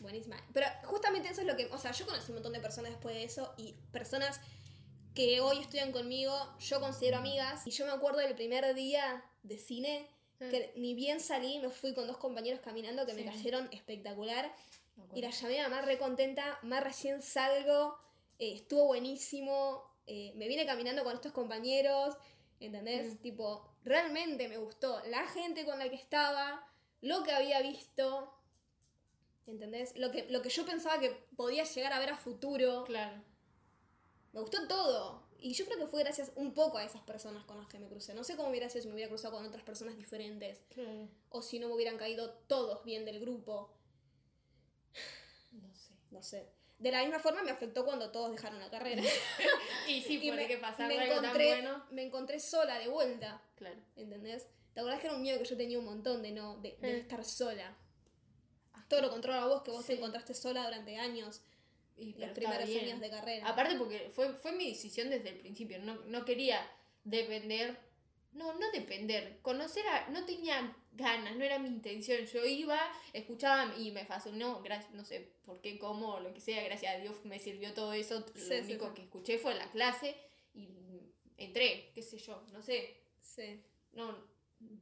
[0.00, 0.36] Buenísima.
[0.52, 1.66] Pero justamente eso es lo que.
[1.66, 4.40] O sea, yo conocí un montón de personas después de eso y personas
[5.14, 7.64] que hoy estudian conmigo, yo considero amigas.
[7.68, 10.08] Y yo me acuerdo del primer día de cine,
[10.40, 13.28] Ah, que ni bien salí, me fui con dos compañeros caminando que me Sí.
[13.28, 14.52] cayeron espectacular.
[15.14, 17.98] Y la llamé a mamá re contenta, más recién salgo,
[18.38, 22.16] eh, estuvo buenísimo, eh, me vine caminando con estos compañeros,
[22.60, 23.14] ¿entendés?
[23.14, 23.16] Mm.
[23.18, 26.66] Tipo, realmente me gustó la gente con la que estaba,
[27.02, 28.32] lo que había visto,
[29.46, 29.96] ¿entendés?
[29.96, 33.22] Lo que, lo que yo pensaba que podía llegar a ver a futuro, Claro.
[34.32, 35.22] me gustó todo.
[35.38, 37.88] Y yo creo que fue gracias un poco a esas personas con las que me
[37.88, 38.14] crucé.
[38.14, 40.60] No sé cómo hubiera sido si me hubiera cruzado con otras personas diferentes.
[40.72, 41.08] Claro.
[41.30, 43.68] O si no me hubieran caído todos bien del grupo.
[46.12, 46.46] No sé.
[46.78, 49.02] De la misma forma me afectó cuando todos dejaron la carrera.
[49.88, 51.84] Y sí, Y puede que pasar me algo tan encontré, bueno.
[51.90, 53.80] me encontré sola de vuelta, Claro.
[53.96, 54.46] ¿entendés?
[54.74, 56.90] ¿Te acordás que era un miedo que yo tenía un montón de no de, de
[56.92, 56.98] Eh.
[56.98, 57.76] estar sola?
[58.88, 61.40] Todo lo contrario a vos, que vos te encontraste sola durante años,
[61.96, 63.48] Y, los primeros años de carrera.
[63.48, 65.78] Aparte porque fue, fue mi decisión desde el principio.
[65.78, 66.66] No, no quería
[67.04, 67.78] depender.
[68.32, 69.38] No, no depender.
[69.42, 70.08] Conocer a...
[70.08, 72.24] No tenía ganas, no era mi intención.
[72.26, 72.80] Yo iba,
[73.12, 74.62] escuchaba y me fascinó.
[74.62, 76.62] Gracias, no sé por qué, cómo, lo que sea.
[76.64, 78.20] Gracias a Dios me sirvió todo eso.
[78.20, 78.94] Lo sí, único sí.
[78.94, 80.16] que escuché fue la clase
[80.54, 80.68] y
[81.36, 82.96] entré, qué sé yo, no sé.
[83.20, 83.62] Sí.
[83.92, 84.16] No,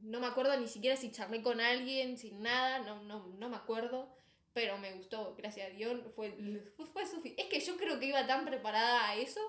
[0.01, 2.79] no me acuerdo ni siquiera si charlé con alguien, sin nada.
[2.79, 4.13] No, no, no me acuerdo.
[4.53, 6.01] Pero me gustó, gracias a Dios.
[6.15, 6.31] Fue,
[6.75, 9.39] fue, fue sufi- Es que yo creo que iba tan preparada a eso.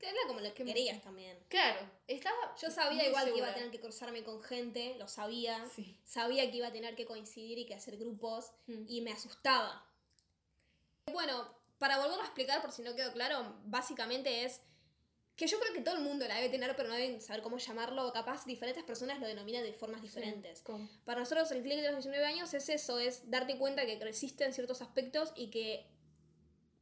[0.00, 1.36] Era como lo que Que- querías también.
[1.48, 2.54] Claro, estaba.
[2.60, 5.66] Yo sabía igual que iba a tener que cruzarme con gente, lo sabía.
[5.74, 5.98] Sí.
[6.04, 8.52] Sabía que iba a tener que coincidir y que hacer grupos.
[8.66, 8.84] Mm.
[8.88, 9.84] y me asustaba.
[11.12, 14.60] Bueno, para volverlo a explicar, por si no quedó claro, básicamente es
[15.36, 17.58] que yo creo que todo el mundo la debe tener, pero no deben saber cómo
[17.58, 18.12] llamarlo.
[18.12, 20.64] Capaz diferentes personas lo denominan de formas diferentes.
[21.04, 24.44] Para nosotros el clic de los 19 años es eso, es darte cuenta que creciste
[24.44, 25.86] en ciertos aspectos y que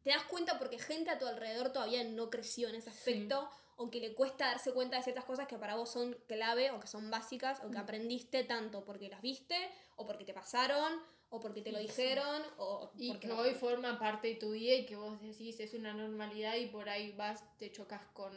[0.07, 3.91] te das cuenta porque gente a tu alrededor todavía no creció en ese aspecto o
[3.91, 6.87] que le cuesta darse cuenta de ciertas cosas que para vos son clave o que
[6.87, 7.81] son básicas o que Mm.
[7.81, 9.57] aprendiste tanto porque las viste
[9.97, 10.93] o porque te pasaron
[11.31, 14.53] o porque te lo dijeron o Y porque que no- hoy forma parte de tu
[14.53, 18.33] día y que vos decís es una normalidad y por ahí vas, te chocas con...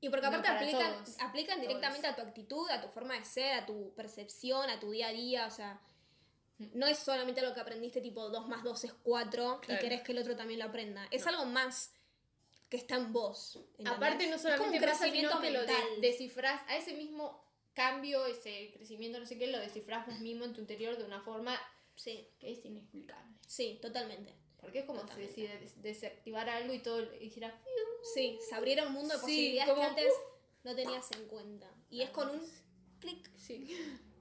[0.00, 1.16] Y porque No aparte para aplican, todos.
[1.20, 1.68] aplican Todos.
[1.68, 5.06] directamente a tu actitud, a tu forma de ser, a tu percepción, a tu día
[5.06, 5.80] a día, o sea,
[6.74, 9.80] no es solamente lo que aprendiste tipo 2 más 2 es 4 y Claro.
[9.80, 11.06] querés que el otro también lo aprenda.
[11.10, 11.92] Es algo más
[12.68, 13.56] que está en vos.
[13.72, 13.92] ¿entendés?
[13.94, 16.00] Aparte no Es solamente pasa, sino crecimiento que lo de- mental.
[16.00, 17.42] descifrás, a ese mismo
[17.74, 21.20] cambio, ese crecimiento, no sé qué, lo descifrás vos mismo en tu interior de una
[21.22, 21.58] forma
[21.96, 23.32] Sí, que es inexplicable.
[23.46, 24.34] sí, totalmente.
[24.60, 25.34] Porque es como Totalmente.
[25.34, 27.50] si des- desactivar algo y todo hiciera...
[27.50, 27.72] "Fiu".
[28.14, 30.12] Sí, se abriera un mundo de Sí, posibilidades como, que antes
[30.64, 31.68] no tenías en cuenta.
[31.90, 32.40] Y es con un
[33.00, 33.66] clic Sí.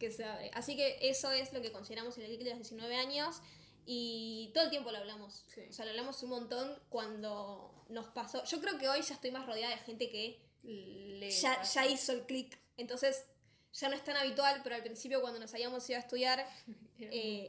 [0.00, 0.50] que se abre.
[0.54, 3.40] Así que eso es lo que consideramos el clic de los 19 años
[3.86, 5.44] y todo el tiempo lo hablamos.
[5.54, 5.60] Sí.
[5.68, 8.44] O sea, lo hablamos un montón cuando nos pasó.
[8.44, 12.22] Yo creo que hoy ya estoy más rodeada de gente que Le ya, hizo el
[12.22, 12.58] clic.
[12.76, 13.26] Entonces
[13.74, 16.44] ya no es tan habitual, pero al principio cuando nos habíamos ido a estudiar
[16.98, 17.48] Era eh,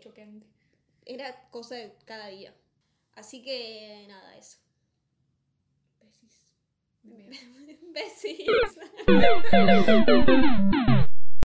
[1.06, 2.54] era cosa de cada día.
[3.16, 4.58] Así que nada, eso.
[6.00, 6.54] Besis.
[7.94, 8.48] Besis.